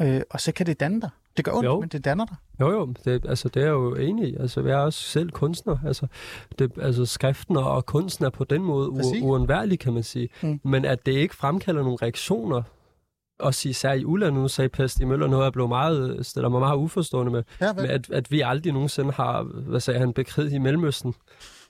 [0.00, 1.10] øh, og så kan det danne dig.
[1.36, 1.80] Det gør ondt, Jo.
[1.80, 2.36] men det danner dig.
[2.60, 4.36] Jo, jo, det, altså, det er jeg jo enig i.
[4.36, 5.78] Altså, jeg er også selv kunstner.
[5.86, 6.06] Altså,
[6.58, 10.28] det, altså skriften og, og kunsten er på den måde u- uundværlig, kan man sige.
[10.42, 10.60] Mm.
[10.64, 12.62] Men at det ikke fremkalder nogle reaktioner,
[13.38, 16.76] også især i udlandet, nu sagde Pesti Møller noget, jeg blev meget, stiller mig meget
[16.76, 17.76] uforstående med, Ja, vel?
[17.76, 21.14] med at, at vi aldrig nogensinde har, hvad sagde han, bekriget i Mellemøsten.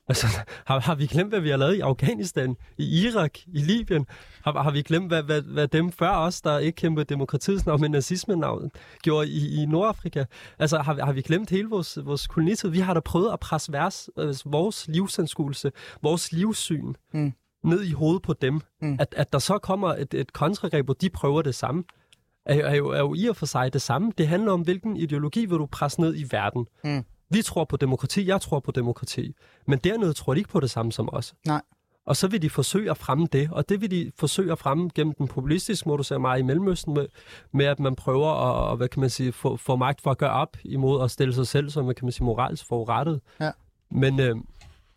[0.08, 0.26] Altså,
[0.64, 4.06] har, har vi glemt, hvad vi har lavet i Afghanistan, i Irak, i Libyen?
[4.44, 7.80] Har, har vi glemt, hvad, hvad, hvad dem før os, der ikke kæmpede demokratiets navn,
[7.80, 8.70] men nazismen navn,
[9.02, 10.24] gjorde i, i Nordafrika?
[10.58, 12.68] Altså, har, vi- har vi glemt hele vores, vores kolonitid?
[12.68, 15.72] Vi har da prøvet at presse vers, øh, vores livsanskuelse,
[16.02, 17.32] vores livssyn Mm.
[17.64, 18.60] ned i hovedet på dem.
[18.82, 18.96] Mm.
[19.00, 21.84] At, at der så kommer et, et kontragreb, hvor de prøver det samme,
[22.46, 24.12] er, jo- er, jo, er jo i og for sig det samme.
[24.18, 26.66] Det handler om, hvilken ideologi vil du presse ned i verden.
[26.84, 27.04] Mm.
[27.30, 29.34] Vi tror på demokrati, jeg tror på demokrati.
[29.66, 31.34] Men dernede tror de ikke på det samme som os.
[31.46, 31.62] Nej.
[32.06, 34.90] Og så vil de forsøge at fremme det, og det vil de forsøge at fremme
[34.94, 37.06] gennem den populistiske måde, du ser meget i Mellemøsten, med,
[37.52, 38.28] med at man prøver
[38.72, 41.34] at hvad kan man sige, få, få magt for at gøre op imod at stille
[41.34, 43.20] sig selv som kan man sige, moralsk forurettet.
[43.40, 43.50] Ja.
[43.90, 44.36] Men øh,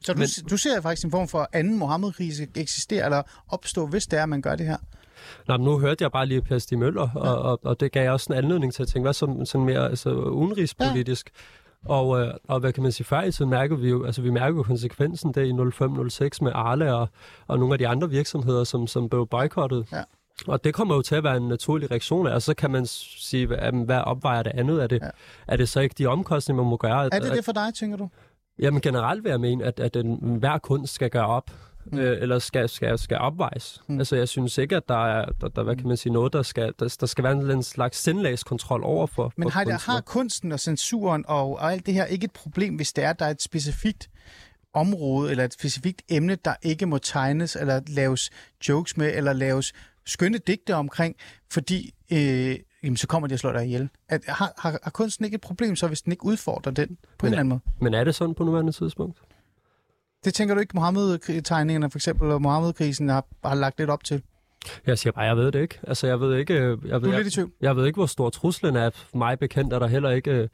[0.05, 4.07] Så du, Men- du ser faktisk en form for anden Mohammed-krise eksistere eller opstå, hvis
[4.07, 4.77] det er, at man gør det her.
[5.47, 8.33] Nå, nu hørte jeg bare lige Per Stig Møller, og, og, og det gav også
[8.33, 11.31] en anledning til at tænke, hvad som sådan mere altså, udenrigspolitisk.
[11.35, 11.39] Ja.
[11.85, 14.29] Og, øh, og hvad kan man sige, før i tiden mærker vi jo, altså vi
[14.29, 17.09] mærker jo konsekvensen der i 05-06 med Arle og,
[17.47, 19.87] og nogle af de andre virksomheder, som, som blev boykottet.
[19.91, 20.03] Ja.
[20.47, 23.47] Og det kommer jo til at være en naturlig reaktion og så kan man sige,
[23.47, 24.83] hvad, opvejer det andet?
[24.83, 25.09] Er det, Ja.
[25.47, 27.05] er det så ikke de omkostninger, man må gøre?
[27.05, 28.09] Er det det for dig, tænker du?
[28.59, 31.51] Jamen generelt vil jeg mene, at, at den, hver kunst skal gøre op,
[31.85, 31.99] mm.
[31.99, 33.81] øh, eller skal, skal, skal opvejes.
[33.87, 33.99] Mm.
[33.99, 36.41] Altså jeg synes ikke, at der er, der, der, hvad kan man sige, noget, der
[36.43, 39.71] skal, der, der skal være en, en slags sindlagskontrol over for, Men for har, der,
[39.71, 39.95] kunstnere.
[39.95, 43.13] har kunsten og censuren og, og alt det her ikke et problem, hvis det er,
[43.13, 44.09] der er et specifikt
[44.73, 48.29] område eller et specifikt emne, der ikke må tegnes eller laves
[48.69, 49.73] jokes med, eller laves
[50.05, 51.15] skønne digte omkring,
[51.51, 53.89] fordi øh, jamen, så kommer de og slår dig ihjel.
[54.09, 56.91] At, har, har, har kunsten ikke et problem så, hvis den ikke udfordrer den på
[56.91, 57.59] en Men- eller anden måde?
[57.81, 59.19] Men er det sådan på nuværende tidspunkt?
[60.25, 64.21] Det tænker du ikke, Mohammed-tegningerne for eksempel, og Mohammed-krisen har, har lagt lidt op til?
[64.87, 65.79] Jeg siger bare, jeg ved det ikke.
[65.87, 67.51] Altså, jeg ved ikke, øh, jeg Du ved, er lidt i jeg, tvivl.
[67.61, 68.89] jeg ved ikke hvor stor truslen er.
[68.89, 70.47] For mig bekendt er der heller ikke, øh,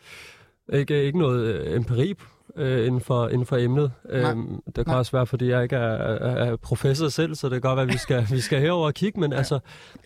[0.79, 2.13] ikke, ikke noget øh, empiri
[2.55, 3.91] øh, inden, for, inden for emnet.
[4.09, 4.31] Nej.
[4.31, 4.95] Øhm, det kan Nej.
[4.95, 7.93] også være, fordi jeg ikke er, er, professor selv, så det kan godt være, at
[7.93, 9.19] vi skal, vi skal herover og kigge.
[9.19, 9.37] Men ja.
[9.37, 9.59] altså,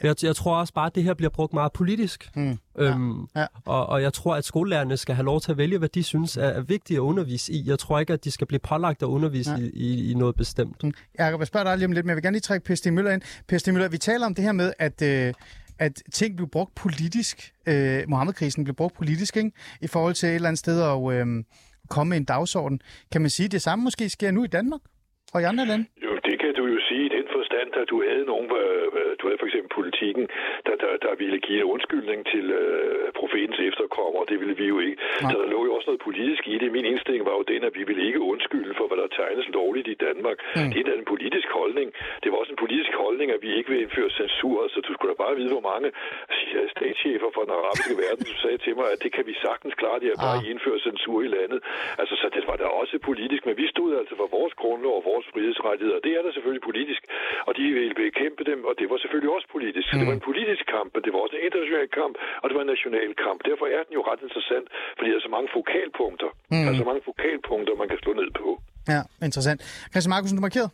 [0.04, 2.30] jeg, jeg tror også bare, at det her bliver brugt meget politisk.
[2.36, 2.58] Mm.
[2.78, 3.46] Øhm, Ja.
[3.66, 6.38] Og, og jeg tror, at skolelærerne skal have lov til at vælge, hvad de synes
[6.38, 7.64] er, er vigtigt at undervise i.
[7.70, 9.60] Jeg tror ikke, at de skal blive pålagt at undervise Nej.
[9.60, 10.84] i, i, i noget bestemt.
[11.20, 13.12] Jakob, jeg spørger dig lige om lidt, men jeg vil gerne lige trække Stig Møller
[13.12, 13.22] ind.
[13.60, 15.34] Stig Møller, vi taler om det her med, at, øh,
[15.80, 17.52] at ting blev brugt politisk.
[17.66, 19.52] Øh, Mohammed-krisen blev brugt politisk, ikke?
[19.82, 21.44] I forhold til et eller andet sted at øh,
[21.90, 22.82] komme med en dagsorden.
[23.12, 24.82] Kan man sige, at det samme måske sker nu i Danmark
[25.34, 25.86] og i andre lande?
[26.06, 29.42] Jo, det kan du jo sige i den forstand, at du havde nogen, øh, havde
[29.44, 30.24] for eksempel politikken,
[30.68, 34.66] der, der, der ville give en undskyldning til øh, profetens efterkommer, og det ville vi
[34.74, 34.98] jo ikke.
[35.02, 35.32] Nej.
[35.32, 36.70] Så der lå jo også noget politisk i det.
[36.78, 39.88] Min indstilling var jo den, at vi ville ikke undskylde for, hvad der tegnes lovligt
[39.94, 40.38] i Danmark.
[40.56, 40.72] Mm.
[40.74, 41.88] Det er en politisk holdning.
[42.24, 45.12] Det var også en politisk holdning, at vi ikke vil indføre censur, så du skulle
[45.14, 45.90] da bare vide, hvor mange
[46.76, 50.00] statschefer fra den arabiske verden, som sagde til mig, at det kan vi sagtens klare,
[50.04, 50.52] det er bare Ah.
[50.52, 51.60] indføre censur i landet.
[52.02, 55.04] Altså, så det var da også politisk, men vi stod altså for vores grundlov og
[55.12, 56.00] vores frihedsrettigheder.
[56.08, 57.02] Det er da selvfølgelig politisk,
[57.48, 59.86] og de ville bekæmpe dem, og det var selvfølgelig også politisk.
[59.90, 62.54] Så det var en politisk kamp, men det var også en international kamp, og det
[62.58, 63.40] var en national kamp.
[63.50, 66.30] Derfor er den jo ret interessant, fordi der er så mange fokalpunkter.
[66.52, 66.64] Mm.
[66.64, 68.48] Der er så mange fokalpunkter, man kan slå ned på.
[68.94, 69.60] Ja, interessant.
[69.92, 70.70] Christian Markusen, du markeret?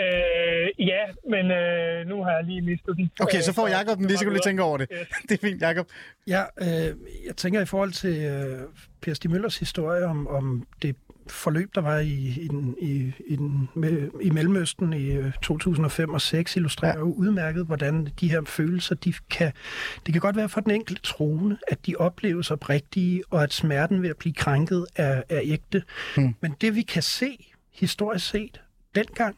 [0.00, 1.02] Øh, ja,
[1.34, 3.10] men øh, nu har jeg lige mistet den.
[3.24, 4.88] Okay, så får Øh, Jakob den lige, så kan du lige tænke over det.
[4.92, 5.08] Yes.
[5.28, 5.86] Det er fint, Jakob.
[6.34, 6.90] Ja, øh,
[7.26, 8.58] jeg tænker i forhold til øh,
[9.02, 10.96] Per Stig Møllers historie om, om det
[11.26, 16.10] forløb, der var i, i, den, i, i, den, med, i Mellemøsten i øh, 2005
[16.10, 19.52] og 6 illustrerer jo udmærket, hvordan de her følelser, de kan,
[20.06, 24.02] det kan godt være for den enkelte troende, at de opleves oprigtige, og at smerten
[24.02, 25.82] ved at blive krænket er, er ægte.
[26.16, 26.34] Hmm.
[26.40, 28.60] Men det vi kan se, historisk set,
[28.94, 29.36] dengang,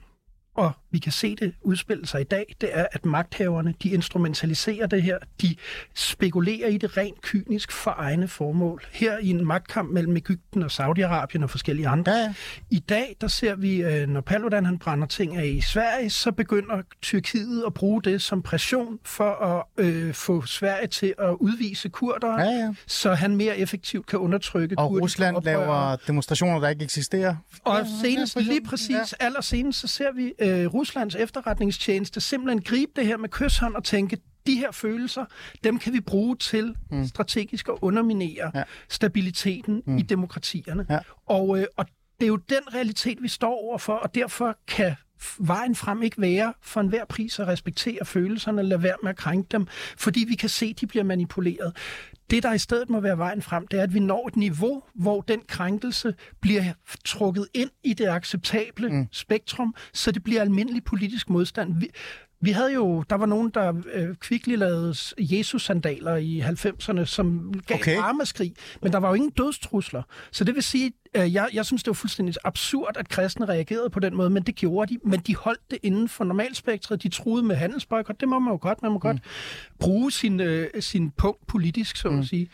[0.54, 4.86] og vi kan se det udspille sig i dag, det er, at magthaverne, de instrumentaliserer
[4.86, 5.56] det her, de
[5.94, 8.82] spekulerer i det rent kynisk for egne formål.
[8.92, 12.12] Her i en magtkamp mellem Ægypten og Saudi-Arabien og forskellige andre.
[12.12, 12.34] Ja.
[12.70, 16.32] I dag, der ser vi, øh, når Paludan han brænder ting af i Sverige, så
[16.32, 21.88] begynder Tyrkiet at bruge det som pression for at øh, få Sverige til at udvise
[21.88, 22.74] kurdere, Ja, ja.
[22.86, 25.60] så han mere effektivt kan undertrykke Og Rusland oprørere.
[25.60, 27.36] laver demonstrationer, der ikke eksisterer.
[27.64, 29.26] Og senest, lige præcis, ja.
[29.26, 34.18] allersenest, så ser vi øh, Ruslands efterretningstjeneste simpelthen gribe det her med kysshånd og tænke,
[34.46, 35.24] de her følelser,
[35.64, 37.06] dem kan vi bruge til mm.
[37.06, 38.62] strategisk at underminere Ja.
[38.88, 39.98] stabiliteten mm.
[39.98, 40.86] i demokratierne.
[40.90, 40.98] Ja.
[41.26, 41.86] Og, øh, og
[42.20, 44.94] det er jo den realitet, vi står overfor, og derfor kan
[45.38, 49.48] vejen frem ikke være for enhver pris at respektere følelserne, lade være med at krænke
[49.50, 49.66] dem,
[49.96, 51.76] fordi vi kan se, at de bliver manipuleret.
[52.30, 54.82] Det, der i stedet må være vejen frem, det er, at vi når et niveau,
[54.94, 56.64] hvor den krænkelse bliver
[57.04, 59.06] trukket ind i det acceptable mm.
[59.12, 61.80] spektrum, så det bliver almindelig politisk modstand.
[61.80, 61.90] Vi,
[62.44, 67.74] vi havde jo, der var nogen, der øh, kvickly lavede Jesus-sandaler i 90'erne, som gav
[67.74, 67.96] Okay.
[67.96, 70.02] ramaskrig, men der var jo ingen dødstrusler.
[70.32, 73.90] Så det vil sige, øh, jeg, jeg synes, det var fuldstændig absurd, at kristne reagerede
[73.90, 75.00] på den måde, men det gjorde de.
[75.04, 77.02] Men de holdt det inden for normalspektret.
[77.02, 78.20] De truede med handelsboykot.
[78.20, 78.82] Det må man jo godt.
[78.82, 79.00] Man må mm.
[79.00, 79.18] godt
[79.78, 82.18] bruge sin, øh, sin punkt politisk, så mm.
[82.18, 82.48] at sige.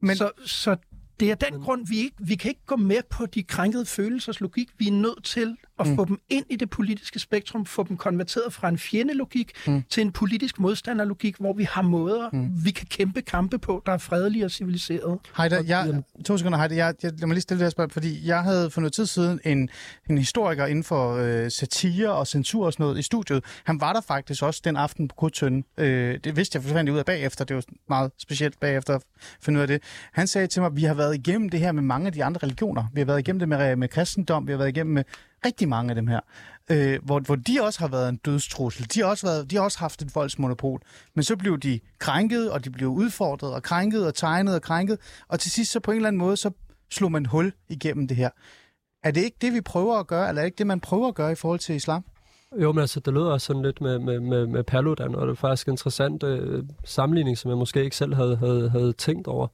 [0.00, 0.76] Men, så, så
[1.20, 4.40] det er den grund, vi ikke, vi kan ikke gå med på de krænkede følelsers
[4.40, 4.68] logik.
[4.78, 5.96] Vi er nødt til at mm.
[5.96, 9.82] få dem ind i det politiske spektrum, få dem konverteret fra en fjendelogik mm.
[9.90, 12.64] til en politisk modstanderlogik, hvor vi har måder, mm.
[12.64, 15.18] vi kan kæmpe kampe på, der er fredelige og civiliserede.
[15.36, 16.74] Heider, jeg, to sekunder, Heider.
[16.74, 19.06] Jeg, jeg, lad mig lige stille det her spørgsmål, fordi jeg havde for noget tid
[19.06, 19.68] siden en,
[20.10, 23.44] en historiker inden for øh, satire og censur og sådan noget i studiet.
[23.64, 25.64] Han var der faktisk også den aften på Krudtønden.
[25.78, 27.44] Øh, det vidste jeg fandt ud af bagefter.
[27.44, 29.02] Det var meget specielt bagefter at
[29.42, 29.82] finde ud af det.
[30.12, 32.24] Han sagde til mig, at vi har været igennem det her med mange af de
[32.24, 32.84] andre religioner.
[32.92, 35.04] Vi har været igennem det med, med kristendom, vi har været igennem med
[35.46, 36.20] rigtig mange af dem her.
[36.70, 38.94] øh, hvor, hvor de også har været en dødstrussel.
[38.94, 40.80] De har, også været, de har også haft et voldsmonopol.
[41.14, 44.98] Men så blev de krænket, og de blev udfordret og krænket og tegnet og krænket.
[45.28, 46.50] Og til sidst så på en eller anden måde, så
[46.90, 48.30] slog man hul igennem det her.
[49.02, 51.08] Er det ikke det, vi prøver at gøre, eller er det ikke det, man prøver
[51.08, 52.04] at gøre i forhold til islam?
[52.62, 55.32] Jo, men altså, det lyder også sådan lidt med, med, med, med Paludan, og det
[55.32, 59.26] er faktisk en interessant øh, sammenligning, som jeg måske ikke selv havde, havde, havde tænkt
[59.26, 59.46] over.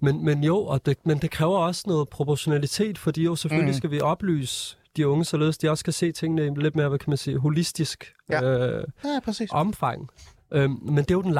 [0.00, 3.76] Men, men jo, og det, men det kræver også noget proportionalitet, fordi jo selvfølgelig mm.
[3.78, 6.98] skal vi oplyse de unge, således de også kan se tingene i lidt mere, hvad
[6.98, 8.42] kan man sige, holistisk Ja.
[8.44, 9.50] øh, Ja, præcis.
[9.52, 10.10] omfang.
[10.50, 11.32] Øhm, men det er jo den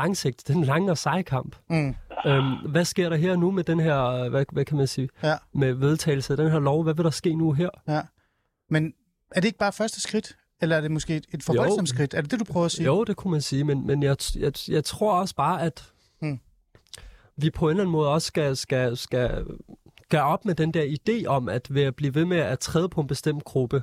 [0.46, 1.56] det er den lange og seje kamp.
[1.70, 1.94] Mm.
[2.26, 5.34] Øhm, hvad sker der her nu med den her, hvad, hvad kan man sige, Ja.
[5.52, 6.82] med vedtagelse af den her lov?
[6.82, 7.68] Hvad vil der ske nu her?
[7.88, 8.00] Ja.
[8.70, 8.92] Men
[9.30, 10.36] er det ikke bare første skridt?
[10.60, 11.60] Eller er det måske et, et for Jo.
[11.62, 12.14] voldsomt skridt?
[12.14, 12.86] Er det det, du prøver at sige?
[12.86, 16.40] Jo, det kunne man sige, men, men jeg, jeg, jeg tror også bare, at Hmm.
[17.36, 19.44] vi på en eller anden måde også skal, skal, skal
[20.08, 22.88] gøre op med den der idé om, at ved at blive ved med at træde
[22.88, 23.82] på en bestemt gruppe.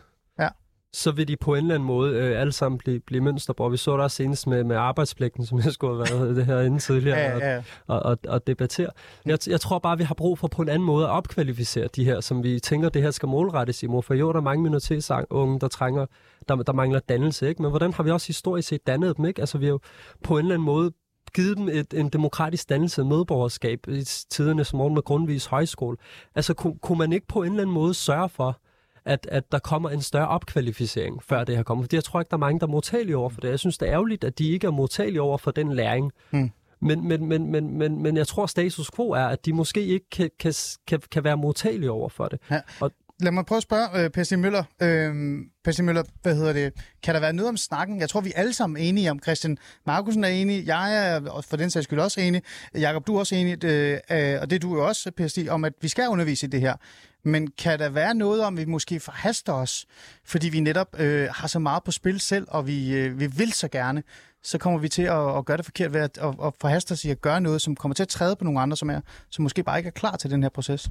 [0.94, 3.72] Så vil de på en eller anden måde øh, alle sammen blive, blive mønsterbrug.
[3.72, 6.60] Vi så det også senest med, med arbejdspligten, som jeg skulle have været det her
[6.60, 7.18] inden tidligere.
[7.18, 7.64] Ja, ja, ja.
[7.88, 8.90] og, og, og debattere.
[9.26, 12.06] Jeg, jeg tror bare, vi har brug for på en anden måde at opkvalificere de
[12.06, 14.04] her, som vi tænker, det her skal målrettes imod.
[14.04, 16.06] For jo, der er mange minoritetsunge, der trænger,
[16.48, 17.62] der, der mangler dannelse, ikke?
[17.62, 19.42] Men hvordan har vi også historisk set dannet dem, ikke?
[19.42, 19.80] Altså, vi har jo
[20.24, 20.92] på en eller anden måde
[21.34, 25.98] givet dem et, en demokratisk dannelse og medborgerskab i tiderne som morgen med Grundvis Højskole.
[26.36, 28.60] Altså, kunne, kunne man ikke på en eller anden måde sørge for,
[29.06, 31.84] at, at der kommer en større opkvalificering, før det her kommer.
[31.84, 33.50] Fordi jeg tror ikke, der er mange, der er modtagelige over for det.
[33.50, 36.12] Jeg synes, det er ærgerligt, at de ikke er modtagelige over for den læring.
[36.30, 36.52] Hmm.
[36.82, 40.10] Men, men, men, men, men, men jeg tror, status quo er, at de måske ikke
[40.10, 40.54] kan, kan,
[40.88, 42.40] kan, kan være modtagelige over for det.
[42.52, 42.60] Ja.
[42.80, 44.64] Og, Lad mig prøve at spørge, øh, Percy Møller.
[44.82, 46.74] Øh, Percy Møller, hvad hedder det?
[47.04, 48.00] Kan der være noget om snakken?
[48.00, 49.20] Jeg tror, vi er alle sammen enige om.
[49.20, 50.68] Christian Markusen er enig.
[50.68, 52.42] Jeg er og for den sags skyld også enig.
[52.76, 53.64] Jakob, du er også enig.
[53.64, 56.50] Øh, øh, og det er du jo også, Percy, om at vi skal undervise i
[56.50, 56.76] det her.
[57.24, 59.86] Men kan der være noget om, vi måske forhaster os,
[60.26, 63.52] fordi vi netop øh, har så meget på spil selv, og vi, øh, vi vil
[63.54, 64.04] så gerne,
[64.42, 67.06] så kommer vi til at, at gøre det forkert ved at, at, at forhaste os
[67.06, 69.44] i at gøre noget, som kommer til at træde på nogle andre, som, er, som
[69.44, 70.90] måske bare ikke er klar til den her proces.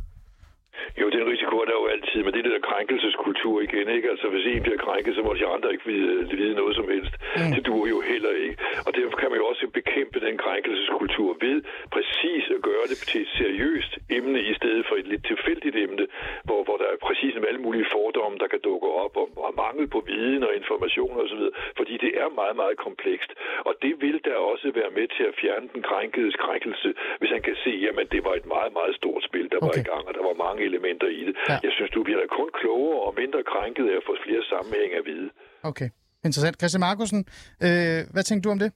[1.00, 1.24] Jo, det er
[1.62, 4.10] er der jo altid, men det er det der krænkelseskultur igen, ikke?
[4.12, 7.14] Altså, hvis en bliver krænket, så må de andre ikke vide, vide noget som helst.
[7.36, 7.52] Mm.
[7.54, 8.56] Det duer jo heller ikke.
[8.86, 11.56] Og derfor kan man jo også bekæmpe den krænkelseskultur ved
[11.96, 16.04] præcis at gøre det til et seriøst emne, i stedet for et lidt tilfældigt emne,
[16.46, 19.52] hvor, hvor der er præcis med alle mulige fordomme, der kan dukke op, og, og
[19.64, 21.42] mangel på viden og information osv.,
[21.76, 23.30] fordi det er meget, meget komplekst.
[23.68, 26.88] Og det vil der også være med til at fjerne den krænkedes krænkelse,
[27.18, 29.66] hvis han kan se, jamen det var et meget, meget stort spil, der okay.
[29.68, 31.34] var i gang, og der var mange elementer i det.
[31.48, 31.56] Ja.
[31.66, 34.92] Jeg synes, du bliver da kun klogere og mindre krænket af at få flere sammenhæng
[35.00, 35.28] at vide.
[35.70, 35.88] Okay,
[36.26, 36.54] interessant.
[36.60, 37.20] Christian Markusen,
[37.66, 38.70] øh, hvad tænker du om det?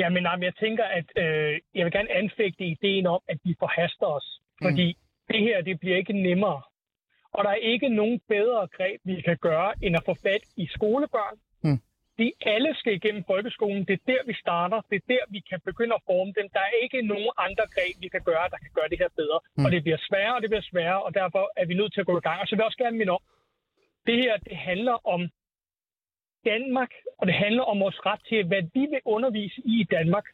[0.00, 3.38] Ja, men, nej, men jeg tænker, at øh, jeg vil gerne anfægte ideen om, at
[3.44, 4.28] vi forhaster os.
[4.62, 4.86] Fordi
[5.28, 6.62] det her, det bliver ikke nemmere.
[7.36, 10.66] Og der er ikke nogen bedre greb, vi kan gøre, end at få fat i
[10.76, 11.36] skolebørn.
[12.18, 13.84] De alle skal igennem folkeskolen.
[13.88, 14.78] Det er der, vi starter.
[14.90, 16.46] Det er der, vi kan begynde at forme dem.
[16.56, 19.38] Der er ikke nogen andre greb, vi kan gøre, der kan gøre det her bedre.
[19.56, 19.64] Mm.
[19.64, 22.06] Og det bliver sværere, og det bliver sværere, og derfor er vi nødt til at
[22.10, 22.40] gå i gang.
[22.40, 23.22] Og så vil jeg også gerne minde om,
[24.06, 25.20] det her, det handler om
[26.44, 30.26] Danmark, og det handler om vores ret til, hvad vi vil undervise i i Danmark.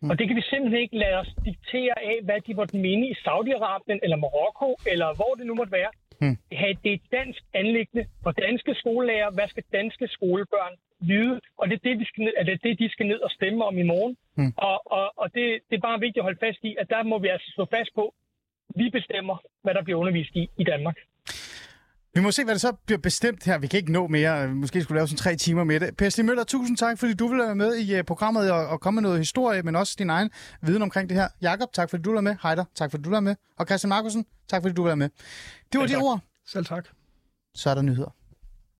[0.00, 0.10] Mm.
[0.10, 3.14] Og det kan vi simpelthen ikke lade os diktere af, hvad de måtte mene i
[3.24, 5.90] Saudi-Arabien eller Marokko, eller hvor det nu måtte være.
[6.20, 6.36] Mm.
[6.50, 9.30] Det er et dansk anlæggende for danske skolelærer.
[9.30, 11.40] Hvad skal danske skolebørn vide?
[11.58, 13.64] Og det er det, vi skal ned, er det, det, de skal ned og stemme
[13.64, 14.16] om i morgen.
[14.36, 14.52] Mm.
[14.56, 17.18] Og, og, og det, det er bare vigtigt at holde fast i, at der må
[17.18, 18.14] vi altså stå fast på,
[18.74, 20.96] vi bestemmer, hvad der bliver undervist i i Danmark.
[22.16, 23.58] Vi må se, hvad det så bliver bestemt her.
[23.58, 24.48] Vi kan ikke nå mere.
[24.48, 25.96] Måske skulle vi lave sådan tre timer med det.
[25.96, 28.80] Per Stig Møller, tusind tak, fordi du ville være med i uh, programmet og, og
[28.80, 30.30] komme med noget historie, men også din egen
[30.62, 31.28] viden omkring det her.
[31.42, 32.36] Jakob, tak fordi du var med.
[32.42, 33.36] Heider, tak fordi du var med.
[33.56, 35.08] Og Christian Markusen, tak fordi du var med.
[35.72, 36.02] Det var de tak.
[36.02, 36.20] ord.
[36.46, 36.88] Selv tak.
[37.54, 38.15] Så er der nyheder.